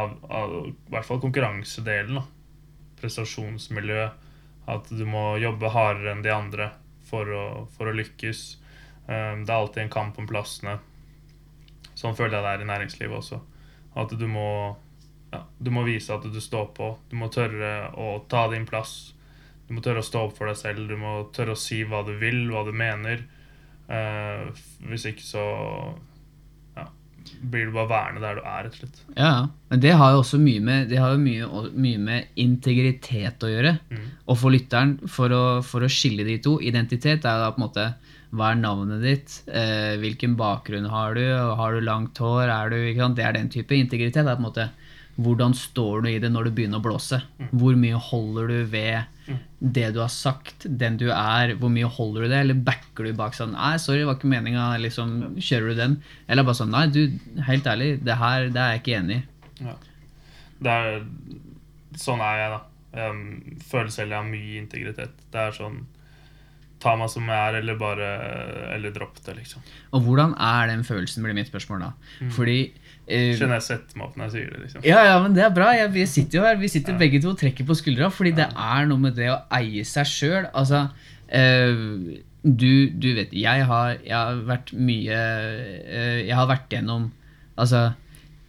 [0.00, 2.20] av, av i hvert fall konkurransedelen.
[2.20, 2.24] da.
[3.00, 4.08] Prestasjonsmiljø.
[4.68, 6.72] At du må jobbe hardere enn de andre
[7.08, 7.44] for å,
[7.76, 8.58] for å lykkes.
[9.08, 10.78] Um, Det er alltid en kamp om plassene.
[11.98, 13.40] Sånn føler jeg det er i næringslivet også.
[13.98, 14.48] At du må
[15.32, 16.92] ja, Du må vise at du står på.
[17.10, 19.14] Du må tørre å ta din plass.
[19.68, 20.88] Du må tørre å stå opp for deg selv.
[20.88, 23.26] Du må tørre å si hva du vil, hva du mener.
[23.88, 24.48] Uh,
[24.88, 25.42] hvis ikke så
[26.76, 26.84] ja,
[27.40, 28.98] blir du bare værende der du er, rett og slett.
[29.14, 29.46] Ja, ja.
[29.70, 33.52] men det har jo også mye med, det har jo mye, mye med integritet å
[33.52, 33.78] gjøre.
[33.92, 34.10] Mm.
[34.28, 37.68] Og for lytteren, for å, for å skille de to Identitet er da på en
[37.68, 37.88] måte
[38.28, 39.34] hva er navnet ditt?
[39.48, 41.24] Eh, hvilken bakgrunn har du?
[41.56, 42.50] Har du langt hår?
[42.52, 42.76] Er du?
[43.16, 43.72] Det er den type.
[43.72, 44.68] Integritet Det er på en måte
[45.18, 47.18] hvordan står du i det når det begynner å blåse?
[47.50, 51.56] Hvor mye holder du ved det du har sagt, den du er?
[51.58, 52.38] Hvor mye holder du det?
[52.44, 54.68] Eller backer du bak sånn Nei, sorry, det var ikke meninga.
[54.84, 55.98] Liksom, kjører du den?
[56.30, 57.02] Eller bare sånn Nei, du,
[57.48, 59.22] helt ærlig, det her det er jeg ikke enig i.
[59.66, 59.76] Ja.
[60.58, 60.98] Det er,
[61.98, 62.64] sånn er jeg, da.
[62.98, 65.22] Jeg føler selv jeg har mye integritet.
[65.32, 65.82] Det er sånn
[66.78, 68.08] Ta meg som jeg er, eller bare
[68.76, 69.64] Eller dropp det, liksom.
[69.98, 71.88] Og hvordan er den følelsen, blir mitt spørsmål da.
[72.36, 72.60] Fordi
[73.08, 74.86] eh, Skjønner jeg sett meg opp når jeg sier det, liksom.
[74.86, 75.72] Ja, ja, men det er bra.
[75.76, 78.48] Jeg, vi sitter jo her, vi sitter begge to og trekker på skuldra, fordi det
[78.52, 80.48] er noe med det å eie seg sjøl.
[80.52, 80.86] Altså,
[81.28, 81.84] eh,
[82.42, 87.08] du, du vet, jeg har, jeg har vært mye eh, Jeg har vært gjennom
[87.58, 87.88] altså,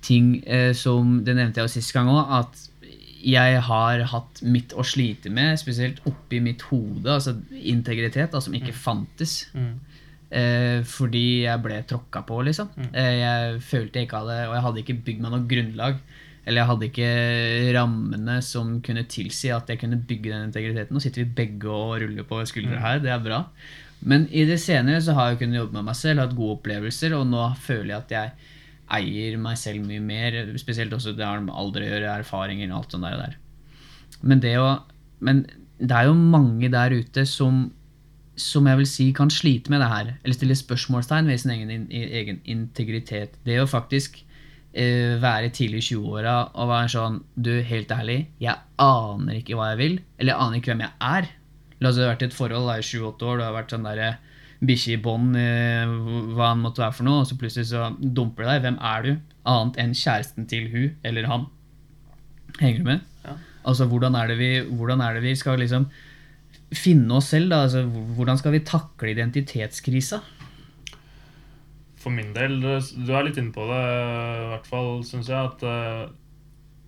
[0.06, 2.68] ting eh, som Det nevnte jeg jo sist gang òg, at
[3.20, 8.56] jeg har hatt mitt å slite med, spesielt oppi mitt hode, altså integritet, da, som
[8.56, 9.42] ikke fantes.
[9.52, 9.74] Mm.
[10.30, 12.70] Eh, fordi jeg ble tråkka på, liksom.
[12.94, 16.02] Eh, jeg følte jeg ikke hadde Og jeg hadde ikke bygd meg noe grunnlag.
[16.46, 17.10] Eller jeg hadde ikke
[17.76, 20.96] rammene som kunne tilsi at jeg kunne bygge den integriteten.
[20.96, 23.44] Nå sitter vi begge og ruller på skuldre her, det er bra.
[24.00, 27.14] Men i det senere så har jeg kunnet jobbe med meg selv, hatt gode opplevelser,
[27.18, 28.56] og nå føler jeg at jeg
[29.00, 30.40] eier meg selv mye mer.
[30.62, 33.18] Spesielt også det har med alder å gjøre, erfaringer og alt sånt der.
[33.18, 33.36] og der.
[34.22, 34.70] Men det, å,
[35.22, 35.44] men
[35.78, 37.68] det er jo mange der ute som
[38.40, 41.88] som jeg vil si kan slite med det her, eller stille spørsmålstegn ved sin egen,
[41.92, 43.36] egen integritet.
[43.46, 44.22] Det å faktisk
[44.74, 49.74] eh, være tidlig i 20-åra og være sånn Du, helt ærlig, jeg aner ikke hva
[49.74, 51.30] jeg vil, eller jeg aner ikke hvem jeg er.
[51.80, 53.76] La oss si du har vært i et forhold, i 7-8 år, du har vært
[53.76, 54.10] sånn derre
[54.60, 55.94] bikkje i bånd, eh,
[56.36, 58.66] hva han måtte være for noe, og så plutselig så dumper det deg.
[58.68, 59.12] Hvem er du?
[59.48, 61.48] Annet enn kjæresten til hun eller han.
[62.60, 63.06] Henger du med?
[63.24, 63.38] Ja.
[63.70, 65.88] Altså, hvordan er det vi, hvordan er det vi skal liksom
[66.76, 67.64] finne oss selv, da?
[67.66, 67.84] Altså,
[68.18, 70.22] hvordan skal vi takle identitetskrisa?
[72.00, 75.64] For min del, du er litt inne på det, i hvert fall syns jeg, at
[75.68, 76.04] eh,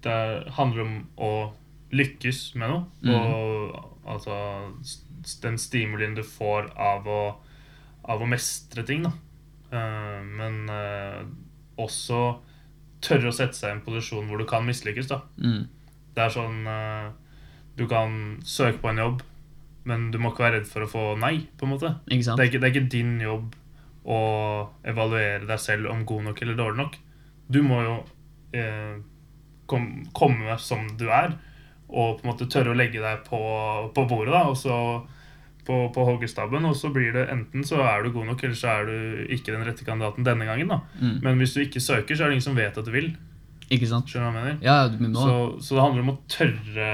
[0.06, 0.20] det
[0.56, 1.32] handler om å
[1.92, 2.86] lykkes med noe.
[3.04, 3.12] Mm.
[3.12, 4.38] Og altså
[5.44, 7.24] den stimulien du får av å,
[8.08, 9.12] av å mestre ting, da.
[9.76, 11.20] Eh, Men eh,
[11.82, 12.22] også
[13.04, 15.24] tørre å sette seg i en posisjon hvor du kan mislykkes, da.
[15.42, 15.66] Mm.
[16.16, 16.66] Det er sånn
[17.80, 19.22] Du kan søke på en jobb,
[19.88, 21.94] men du må ikke være redd for å få nei, på en måte.
[22.08, 22.40] Ikke sant?
[22.40, 23.56] Det er ikke, det er ikke din jobb
[24.02, 24.20] å
[24.88, 27.00] evaluere deg selv om god nok eller dårlig nok.
[27.52, 27.96] Du må jo
[28.58, 29.00] eh,
[29.70, 31.36] kom, komme som du er,
[31.92, 33.42] og på en måte tørre å legge deg på,
[33.96, 34.78] på bordet, da, og så
[35.68, 38.72] på, på hoggestabben, og så blir det enten så er du god nok, eller så
[38.78, 40.72] er du ikke den rette kandidaten denne gangen.
[40.72, 40.82] da.
[41.02, 41.20] Mm.
[41.26, 43.12] Men hvis du ikke søker, så er det ingen som vet at du vil.
[43.72, 44.10] Ikke sant?
[44.12, 44.58] Skjønner du hva jeg mener?
[44.66, 44.78] Ja,
[45.16, 46.92] Så, så det handler om å tørre,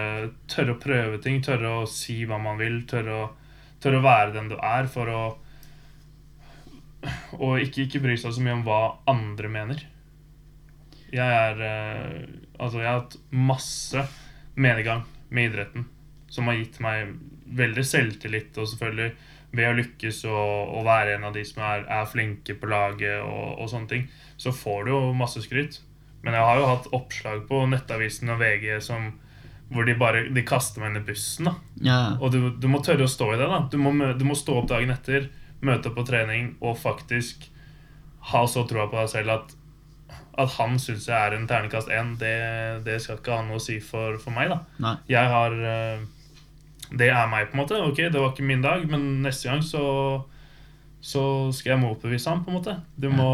[0.52, 3.28] tørre å prøve ting, tørre å si hva man vil, tørre å,
[3.82, 5.22] tørre å være den du er, for å
[7.38, 9.84] Og ikke, ikke bry seg så mye om hva andre mener.
[11.14, 12.24] Jeg er eh,
[12.58, 14.02] Altså, jeg har hatt masse
[14.58, 15.86] medgang med idretten
[16.34, 17.14] som har gitt meg
[17.58, 19.12] veldig selvtillit, og selvfølgelig
[19.56, 23.22] ved å lykkes og, og være en av de som er, er flinke på laget
[23.22, 24.08] og, og sånne ting,
[24.42, 25.80] så får du jo masse skryt.
[26.28, 29.10] Men jeg har jo hatt oppslag på Nettavisen og VG som,
[29.72, 31.48] hvor de bare de kaster meg i bussen.
[31.50, 31.54] da.
[31.88, 32.00] Ja.
[32.20, 33.48] Og du, du må tørre å stå i det.
[33.48, 33.62] da.
[33.72, 35.30] Du må, du må stå opp dagen etter,
[35.64, 37.48] møte opp på trening og faktisk
[38.34, 39.54] ha så troa på deg selv at,
[40.38, 42.36] at han syns jeg er en ternekast én, det,
[42.86, 44.52] det skal ikke ha noe å si for, for meg.
[44.52, 44.60] da.
[44.84, 44.96] Nei.
[45.16, 46.04] Jeg har eh,
[46.92, 47.80] Det er meg, på en måte.
[47.88, 49.86] Ok, det var ikke min dag, men neste gang så
[51.08, 51.22] så
[51.54, 52.74] skal jeg motbevise ham, på en måte.
[53.00, 53.30] Du må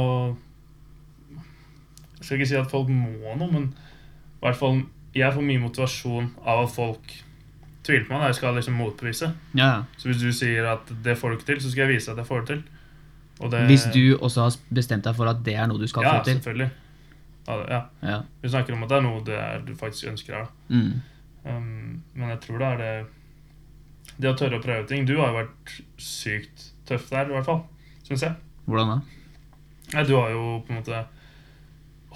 [2.24, 4.78] Jeg skal ikke si at folk må noe, men i hvert fall
[5.14, 7.12] jeg får mye motivasjon av at folk
[7.84, 8.30] tviler på meg.
[8.32, 9.28] Jeg skal liksom motbevise.
[9.60, 9.84] ja.
[10.00, 12.18] Så hvis du sier at det får du ikke til, så skal jeg vise at
[12.22, 12.64] jeg får det til.
[13.44, 16.04] Og det, Hvis du også har bestemt deg for at det er noe du skal
[16.08, 16.38] Ja, få til.
[16.40, 16.70] selvfølgelig.
[17.44, 17.72] Ja, selvfølgelig.
[17.76, 18.10] ja.
[18.14, 18.20] Ja.
[18.42, 20.48] Vi snakker om at det er noe det er, du faktisk ønsker deg.
[20.70, 21.02] Mm.
[21.44, 23.06] Um, men jeg tror det er det
[24.22, 25.06] Det å tørre å prøve ting.
[25.08, 27.64] Du har jo vært sykt tøff der, i hvert fall.
[28.08, 28.36] Syns jeg.
[28.66, 29.02] Hvordan da?
[29.94, 31.04] Ja, du har jo på en måte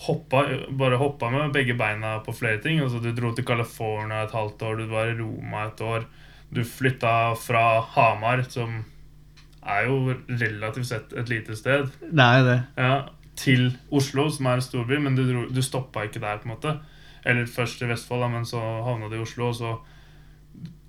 [0.05, 0.43] hoppa,
[0.77, 2.79] bare hoppa med begge beina på flere ting.
[2.83, 6.05] Altså, du dro til California et halvt år, du var i Roma et år.
[6.53, 8.83] Du flytta fra Hamar, som
[9.67, 12.59] er jo relativt sett et lite sted, Det er det.
[12.77, 13.01] ja,
[13.35, 16.53] til Oslo, som er en storby, men du, dro- du stoppa ikke der, på en
[16.55, 16.77] måte.
[17.25, 19.73] Eller først til Vestfold, da, men så havna du i Oslo, og så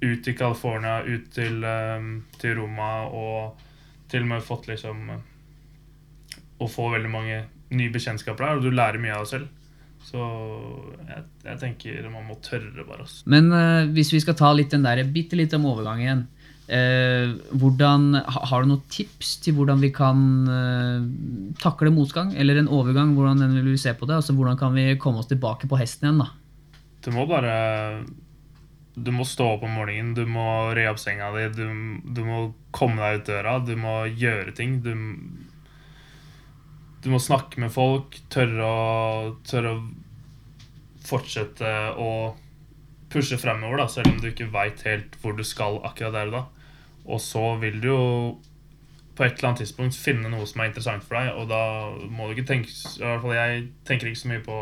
[0.04, 2.06] ut til California, ut til, eh,
[2.38, 3.58] til Roma, og
[4.08, 5.24] til og med fått liksom eh,
[6.60, 7.42] Å få veldig mange
[7.74, 9.54] nye bekjentskaper der, og du lærer mye av deg selv.
[10.08, 10.24] Så
[11.08, 13.04] jeg, jeg tenker man må tørre, bare.
[13.04, 13.24] Også.
[13.30, 16.24] Men uh, hvis vi skal ta litt den der, bitte litt om overgangen
[16.70, 21.02] uh, hvordan, Har du noen tips til hvordan vi kan uh,
[21.60, 22.32] takle motgang?
[22.38, 24.20] Eller en overgang, hvordan vil vi se på det?
[24.20, 26.24] Altså Hvordan kan vi komme oss tilbake på hesten igjen?
[26.24, 26.30] da?
[27.04, 27.52] Du må bare
[28.98, 31.68] Du må stå opp om morgenen, du må re opp senga di, du,
[32.02, 32.40] du må
[32.74, 34.80] komme deg ut døra, du må gjøre ting.
[34.82, 34.90] Du,
[37.04, 39.82] du må snakke med folk, tørre å, tørre å
[41.08, 42.10] fortsette å
[43.12, 46.36] pushe fremover, da, selv om du ikke veit helt hvor du skal akkurat der og
[46.36, 46.44] da.
[47.08, 48.02] Og så vil du jo
[49.18, 51.62] på et eller annet tidspunkt finne noe som er interessant for deg, og da
[52.12, 54.58] må du ikke tenke I hvert fall jeg tenker ikke så mye på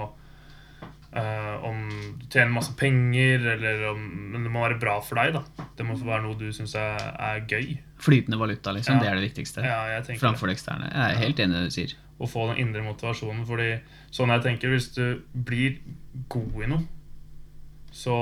[1.16, 1.82] uh, om
[2.16, 4.00] du tjener masse penger, eller om
[4.32, 5.68] Men det må være bra for deg, da.
[5.76, 7.76] Det må være noe du syns er, er gøy.
[8.00, 8.96] Flytende valuta, liksom.
[8.96, 9.02] Ja.
[9.02, 9.66] Det er det viktigste.
[9.66, 10.20] Ja, jeg.
[10.22, 10.88] Framfor det eksterne.
[10.92, 11.96] Jeg er helt enig i det du sier.
[12.16, 13.44] Å få den indre motivasjonen.
[13.48, 13.72] Fordi
[14.14, 15.80] sånn jeg tenker, hvis du blir
[16.32, 16.84] god i noe,
[17.96, 18.14] så,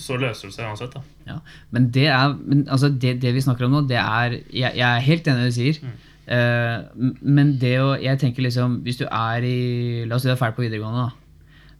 [0.00, 0.94] så løser det seg uansett.
[0.94, 1.02] da.
[1.28, 1.38] Ja.
[1.74, 4.86] Men det er men, altså det, det vi snakker om nå, det er Jeg, jeg
[4.88, 5.80] er helt enig i det du sier.
[5.84, 5.96] Mm.
[6.28, 9.60] Uh, men det å Jeg tenker liksom Hvis du er i
[10.04, 11.28] La oss si du er ferdig på videregående, da.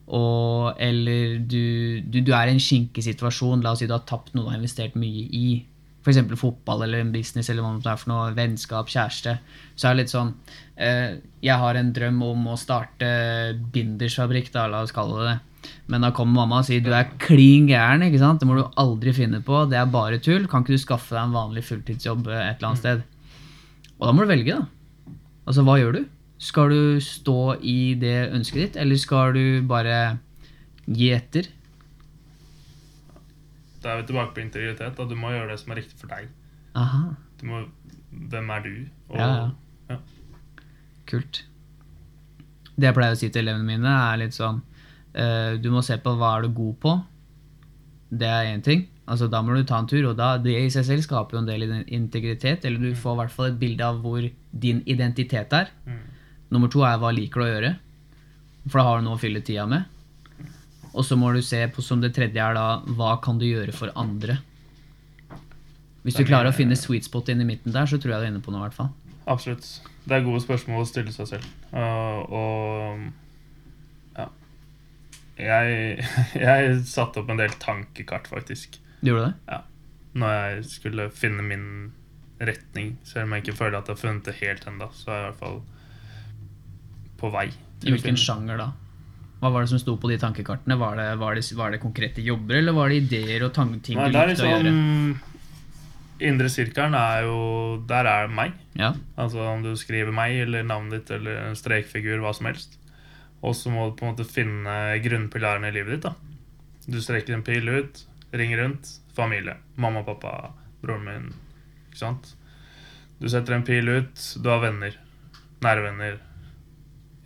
[0.08, 3.60] Og, eller du, du, du er i en skinkesituasjon.
[3.60, 5.48] La oss si du har tapt noe du har investert mye i.
[6.08, 6.40] F.eks.
[6.40, 9.36] fotball eller en business eller hva det er for noe, vennskap, kjæreste.
[9.76, 10.32] Så er det litt sånn
[10.80, 13.10] eh, Jeg har en drøm om å starte
[13.74, 15.36] bindersfabrikk, da, la oss kalle det det.
[15.90, 18.04] Men da kommer mamma og sier du er klin gæren.
[18.06, 18.40] ikke sant?
[18.40, 19.64] Det må du aldri finne på.
[19.68, 20.46] Det er bare tull.
[20.48, 23.04] Kan ikke du skaffe deg en vanlig fulltidsjobb eh, et eller annet sted?
[23.98, 25.14] Og da må du velge, da.
[25.48, 26.02] Altså, hva gjør du?
[26.38, 30.18] Skal du stå i det ønsket ditt, eller skal du bare
[30.86, 31.48] gi etter?
[33.82, 34.96] Da er vi tilbake på integritet.
[34.96, 35.06] da.
[35.06, 36.30] Du må gjøre det som er riktig for deg.
[36.78, 37.02] Aha.
[37.40, 37.62] Du må,
[38.10, 38.72] hvem er du?
[39.08, 39.50] Og, Ja, ja.
[39.90, 39.98] ja.
[41.08, 41.44] Kult.
[42.78, 44.60] Det jeg pleier å si til elevene mine, er litt sånn
[45.16, 46.94] uh, Du må se på hva er du god på.
[48.10, 48.86] Det er én ting.
[49.08, 51.42] Altså, da må du ta en tur, og da, det i seg selv skaper jo
[51.42, 52.64] en del integritet.
[52.68, 55.72] Eller du får i hvert fall et bilde av hvor din identitet er.
[55.88, 56.02] Mm.
[56.52, 57.72] Nummer to er hva liker du å gjøre.
[58.68, 59.88] For da har du noe å fylle tida med.
[60.94, 63.74] Og så må du se på som det tredje er da hva kan du gjøre
[63.76, 64.38] for andre.
[66.06, 68.26] Hvis du klarer å finne sweet spot inn i midten der, så tror jeg du
[68.28, 68.62] er inne på noe.
[68.62, 68.90] i hvert fall.
[69.28, 69.66] Absolutt.
[70.08, 71.48] Det er gode spørsmål å stille seg selv.
[71.68, 74.28] Uh, og ja.
[75.36, 76.06] Jeg,
[76.48, 78.80] jeg satte opp en del tankekart, faktisk.
[79.02, 79.60] Du gjorde det?
[80.18, 81.68] Når jeg skulle finne min
[82.40, 82.96] retning.
[83.06, 85.24] Selv om jeg ikke føler at jeg har funnet det helt ennå, så er jeg
[85.24, 85.60] i hvert fall
[87.18, 87.48] på vei.
[87.84, 88.68] I hvilken sjanger da?
[89.38, 90.74] Hva var det som sto på de tankekartene?
[90.78, 94.08] Var det, var det, var det konkrete jobber, eller var det ideer og ting du
[94.08, 94.72] likte liksom, å gjøre?
[96.28, 97.36] Indre sirkelen er jo
[97.86, 98.54] Der er det meg.
[98.74, 98.92] Ja.
[99.14, 102.74] Altså om du skriver meg eller navnet ditt eller en strekfigur, hva som helst.
[103.38, 104.74] Og så må du på en måte finne
[105.04, 106.08] grunnpilarene i livet ditt.
[106.08, 106.14] da.
[106.88, 108.02] Du strekker en pil ut,
[108.34, 108.90] ringer rundt.
[109.14, 109.56] Familie.
[109.78, 111.30] Mamma, pappa, broren min.
[111.88, 112.32] Ikke sant?
[113.18, 114.98] Du setter en pil ut, du har venner.
[115.62, 116.18] Nære venner.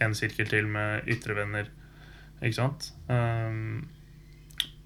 [0.05, 1.69] En sirkel til med ytre venner.
[2.43, 2.91] Ikke sant?
[3.07, 3.87] Um,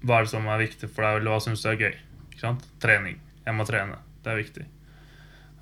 [0.05, 1.95] hva er det som er viktig for deg, eller hva syns du er gøy?
[2.29, 2.65] Ikke sant?
[2.83, 3.17] Trening.
[3.47, 3.97] Jeg må trene.
[4.23, 4.65] Det er viktig.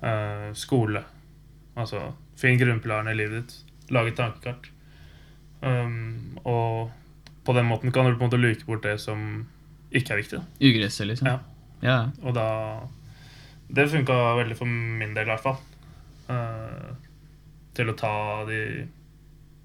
[0.02, 1.02] Uh, skole.
[1.76, 2.02] Altså,
[2.36, 3.76] finn grunnpilaren i livet ditt.
[3.94, 4.68] Lag et tankekart.
[5.62, 6.92] Um, og
[7.46, 9.46] på den måten kan du på en måte luke bort det som
[9.94, 10.42] ikke er viktig.
[10.60, 11.30] Ugresset, liksom.
[11.32, 11.38] Ja.
[11.80, 11.98] ja.
[12.22, 12.48] Og da
[13.66, 15.58] Det funka veldig for min del, i hvert fall.
[16.28, 16.92] Uh,
[17.74, 18.60] til å ta de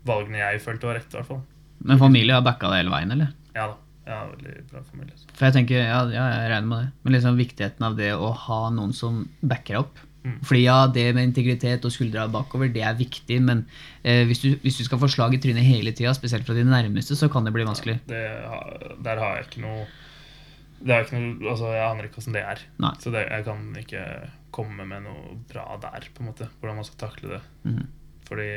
[0.08, 1.44] valgene jeg følte var rett, i hvert fall.
[1.88, 3.34] Men familie har backa deg hele veien, eller?
[3.56, 3.80] Ja da.
[4.02, 5.16] Jeg har veldig bra familie.
[5.16, 5.28] Så.
[5.38, 6.88] For jeg tenker, ja, ja, jeg regner med det.
[7.04, 10.02] Men liksom viktigheten av det å ha noen som backer deg opp.
[10.22, 10.36] Mm.
[10.46, 13.64] Fordi ja, det med integritet og skuldra bakover, det er viktig, men
[14.02, 16.66] eh, hvis, du, hvis du skal få slag i trynet hele tida, spesielt fra de
[16.68, 18.00] nærmeste, så kan det bli vanskelig.
[18.10, 18.22] Det,
[19.06, 19.86] der har jeg ikke noe
[20.82, 22.62] det er ikke noe, altså Jeg aner ikke åssen det er.
[22.82, 22.94] Nei.
[23.04, 24.06] Så det, jeg kan ikke
[24.54, 26.48] komme med noe bra der, på en måte.
[26.60, 27.42] Hvordan man skal takle det.
[27.70, 27.84] Mm.
[28.26, 28.48] Fordi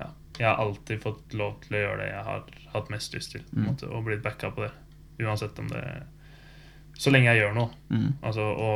[0.00, 2.44] ja, jeg har alltid fått lov til å gjøre det jeg har
[2.74, 3.42] hatt mest lyst til.
[3.52, 3.66] Mm.
[3.68, 4.72] måte, Og blitt backa på det.
[5.20, 5.84] Uansett om det
[7.00, 7.70] Så lenge jeg gjør noe.
[7.92, 8.08] Mm.
[8.22, 8.70] Altså Å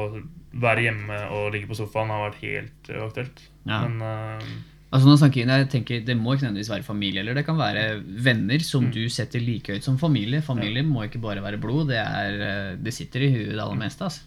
[0.61, 3.41] være hjemme og ligge på sofaen har vært helt uaktuelt.
[3.69, 3.81] Ja.
[3.89, 4.55] Men uh,
[4.95, 7.99] Altså nå snakker jeg, tenker, Det må ikke nødvendigvis være familie, eller det kan være
[8.23, 8.93] venner som Mm.
[8.95, 10.41] du setter like høyt som familie.
[10.43, 13.81] Familie må ikke bare være blod, det, er, eh, det sitter i huet det aller
[13.81, 14.05] meste.
[14.07, 14.23] Altså.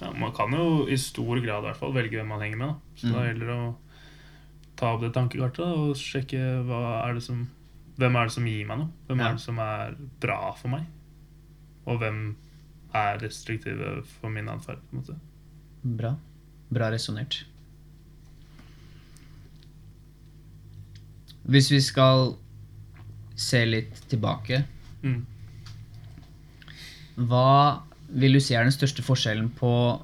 [0.00, 2.68] ja, man kan jo i stor grad i hvert fall velge hvem man henger med.
[2.68, 2.74] Da.
[2.96, 3.12] Så Mm.
[3.12, 3.74] da gjelder det å
[4.76, 7.44] ta opp det tankekartet og sjekke er det som
[7.98, 8.90] hvem er det som gir meg noe?
[9.06, 9.28] Hvem Ja.
[9.28, 10.86] er det som er bra for meg?
[11.86, 12.34] Og hvem
[12.94, 14.80] er restriktive for min atferd?
[15.84, 16.16] Bra.
[16.72, 17.44] Bra resonnert.
[21.44, 22.34] Hvis vi skal
[23.36, 24.64] se litt tilbake,
[25.04, 25.26] Mm.
[27.18, 30.02] hva vil du si er den største forskjellen på,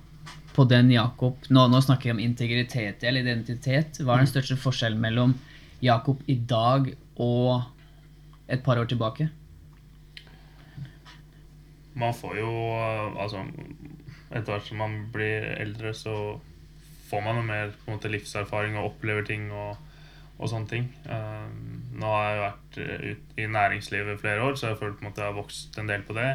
[0.55, 4.01] på den Jakob nå, nå snakker jeg om integritet eller identitet.
[4.03, 5.37] Hva er den største forskjellen mellom
[5.85, 6.91] Jakob i dag
[7.21, 7.63] og
[8.51, 9.31] et par år tilbake?
[11.95, 12.51] Man får jo
[13.21, 13.45] Altså,
[14.31, 16.15] etter hvert som man blir eldre, så
[17.11, 19.79] får man jo mer på en måte, livserfaring og opplever ting og,
[20.39, 20.87] og sånne ting.
[21.11, 24.95] Um, nå har jeg vært eh, ut i næringslivet i flere år, så jeg føler
[24.97, 26.29] på en måte jeg har vokst en del på det.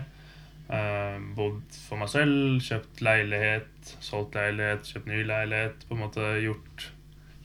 [0.66, 5.86] Eh, bodd for meg selv, kjøpt leilighet, solgt leilighet, kjøpt ny leilighet.
[5.86, 6.90] På en måte gjort,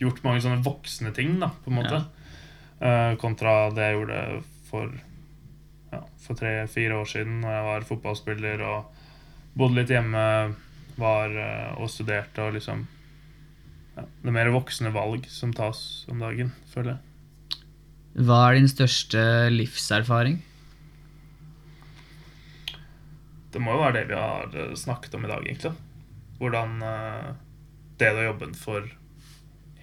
[0.01, 2.01] gjort mange sånne voksne ting, da, på en måte.
[2.81, 4.21] Eh, kontra det jeg gjorde
[4.71, 4.89] for
[5.91, 9.01] ja, for tre-fire år siden når jeg var fotballspiller og
[9.59, 10.23] bodde litt hjemme
[11.01, 12.87] var, eh, og studerte og liksom
[13.97, 17.61] ja, Det er mer voksne valg som tas om dagen, føler jeg.
[18.27, 20.41] Hva er din største livserfaring?
[23.53, 25.73] Det må jo være det vi har eh, snakket om i dag, egentlig.
[26.39, 27.31] Hvordan eh,
[28.01, 28.87] det du har jobbet for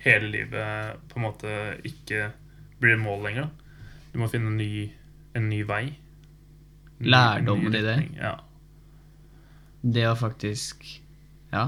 [0.05, 1.55] hele livet, på en måte
[1.85, 2.29] ikke
[2.79, 3.49] blir mål lenger.
[4.13, 4.87] Du må finne en ny,
[5.35, 5.83] en ny vei.
[6.99, 7.11] Ny-
[7.75, 7.97] i det?
[8.17, 8.35] Ja.
[9.81, 10.85] Det å faktisk
[11.53, 11.67] ja,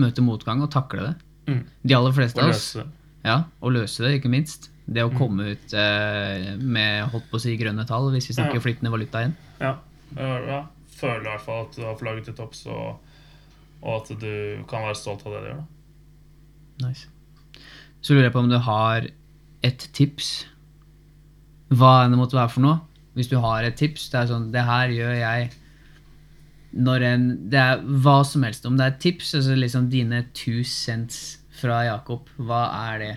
[0.00, 1.14] møte motgang og takle det.
[1.50, 1.62] Mm.
[1.82, 2.68] De aller fleste av oss.
[2.78, 2.86] det.
[3.26, 4.68] Ja, og løse det, ikke minst.
[4.86, 5.18] Det å Mm.
[5.18, 8.60] komme ut eh, med holdt på å si grønne tall, hvis vi snakker Ja.
[8.60, 9.34] flytende valuta igjen.
[9.60, 9.76] Ja.
[10.16, 10.38] ja.
[10.46, 10.60] ja.
[11.02, 13.00] Føler i hvert fall at du har flagget til topps, og,
[13.82, 15.64] og at du kan være stolt av det du gjør.
[15.64, 16.86] da.
[16.86, 17.08] Nice.
[18.02, 19.10] Så lurer jeg på om du har
[19.66, 20.30] et tips.
[21.72, 22.80] Hva enn det måtte være for noe.
[23.16, 25.50] Hvis du har et tips, det er sånn Det her gjør jeg
[26.72, 28.66] når en Det er hva som helst.
[28.66, 33.12] Om det er et tips, altså liksom dine two cents fra Jakob, hva er det?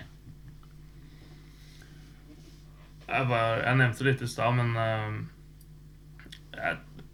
[3.06, 5.16] Jeg, bare, jeg nevnte det litt i stad, men uh,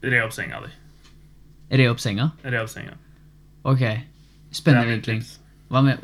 [0.03, 0.73] Re opp senga di.
[1.79, 2.31] Re opp senga?
[2.43, 2.97] Re opp senga.
[3.63, 3.85] Ok.
[4.53, 5.23] Spennende vinkling.
[5.73, 6.03] Hva med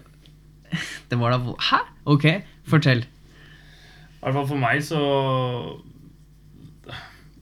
[1.10, 1.82] Det var da Hæ?
[2.04, 2.26] Ok,
[2.68, 3.04] fortell.
[4.18, 5.00] I hvert fall for meg så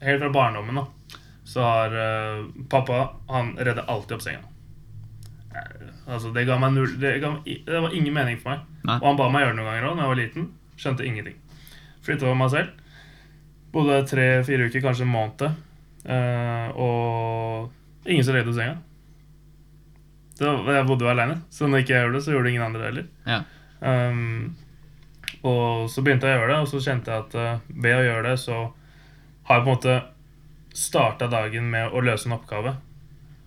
[0.02, 2.98] Helt fra barndommen, da, så har uh, pappa
[3.32, 4.42] Han redder alltid opp senga.
[5.56, 8.66] Eh, altså, det ga meg null det, ga, meg det var ingen mening for meg.
[8.84, 8.98] Nei.
[9.00, 10.50] Og han ba meg gjøre det noen ganger òg, da jeg var liten.
[10.76, 11.38] Skjønte ingenting.
[12.04, 12.84] Flytta over meg selv.
[13.72, 15.56] Bodde tre-fire uker, kanskje en måned.
[16.06, 18.78] Eh, og ingen som redde senga.
[20.36, 22.82] Det jeg bodde jo aleine, så når ikke jeg gjorde det, så gjorde ingen andre
[22.82, 23.06] det heller.
[23.24, 23.38] Ja.
[23.80, 24.56] Um,
[25.46, 28.04] og så begynte jeg å gjøre det, og så kjente jeg at uh, ved å
[28.04, 28.58] gjøre det, så
[29.48, 29.96] har jeg på en måte
[30.76, 32.74] starta dagen med å løse en oppgave.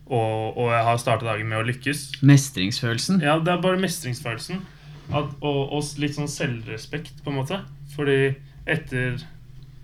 [0.10, 2.06] Og, og jeg har starta dagen med å lykkes.
[2.26, 3.22] Mestringsfølelsen.
[3.22, 4.64] Ja, det er bare mestringsfølelsen.
[5.10, 7.62] At, og, og litt sånn selvrespekt, på en måte.
[7.94, 8.34] Fordi
[8.70, 9.22] etter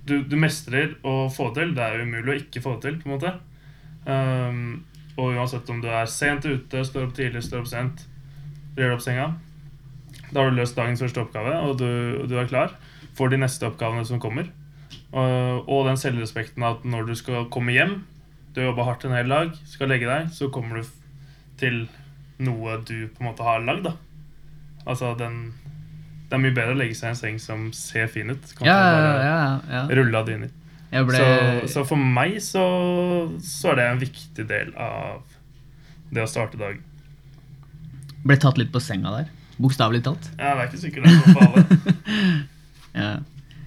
[0.05, 1.73] Du, du mestrer å få til.
[1.75, 3.33] Det er jo umulig å ikke få til, på en måte.
[4.05, 4.83] Um,
[5.15, 8.03] og uansett om du er sent ute, står opp tidlig, står opp sent,
[8.77, 9.29] gjør opp senga,
[10.31, 12.75] da har du løst dagens første oppgave, og du, du er klar
[13.15, 14.49] for de neste oppgavene som kommer.
[15.15, 18.01] Og, og den selvrespekten at når du skal komme hjem,
[18.51, 20.91] du har jobba hardt en hel dag, skal legge deg, så kommer du
[21.59, 21.85] til
[22.43, 23.87] noe du på en måte har lagd.
[23.87, 23.95] da.
[24.85, 25.53] Altså, den
[26.25, 28.67] Det er mye bedre å legge seg i en seng som ser fin ut, kontra
[28.71, 29.41] Ja, ja, bare ja,
[29.75, 29.81] ja.
[29.99, 30.49] rulle av dyner.
[30.95, 32.63] Ble Så, så for meg så,
[33.43, 35.21] så er det en viktig del av
[36.15, 36.81] det å starte dagen.
[38.25, 39.27] ble tatt litt på senga der.
[39.61, 40.29] Bokstavelig talt.
[40.39, 42.45] Ja, det er ikke sikkert det er noe for.
[42.95, 43.09] Ja.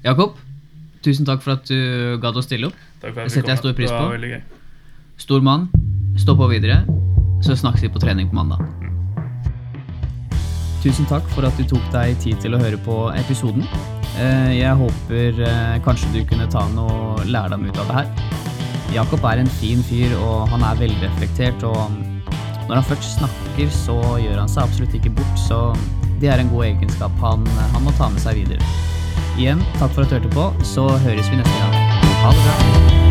[0.07, 0.39] Jakob,
[1.05, 2.79] tusen takk for at du gadd å stille opp.
[3.03, 4.41] Takk for at Det setter jeg stor pris på.
[5.21, 5.69] Stor mann,
[6.17, 6.81] stå på videre.
[7.45, 8.65] Så snakkes vi på trening på mandag.
[10.89, 13.67] Tusen takk for at du tok deg tid til å høre på episoden.
[14.17, 18.07] Eh, Jeg håper eh, kanskje du kunne ta noe lærdom ut av det her.
[18.95, 21.67] Jakob er en fin fyr, og han er velreflektert.
[21.69, 21.93] Og
[22.71, 25.37] når han først snakker, så gjør han seg absolutt ikke bort.
[25.45, 25.61] Så
[26.23, 28.65] det er en god egenskap han, han må ta med seg videre.
[29.37, 30.49] Igjen, takk for at du hørte på.
[30.73, 32.01] Så høres vi neste gang.
[32.25, 33.08] Ha det bra.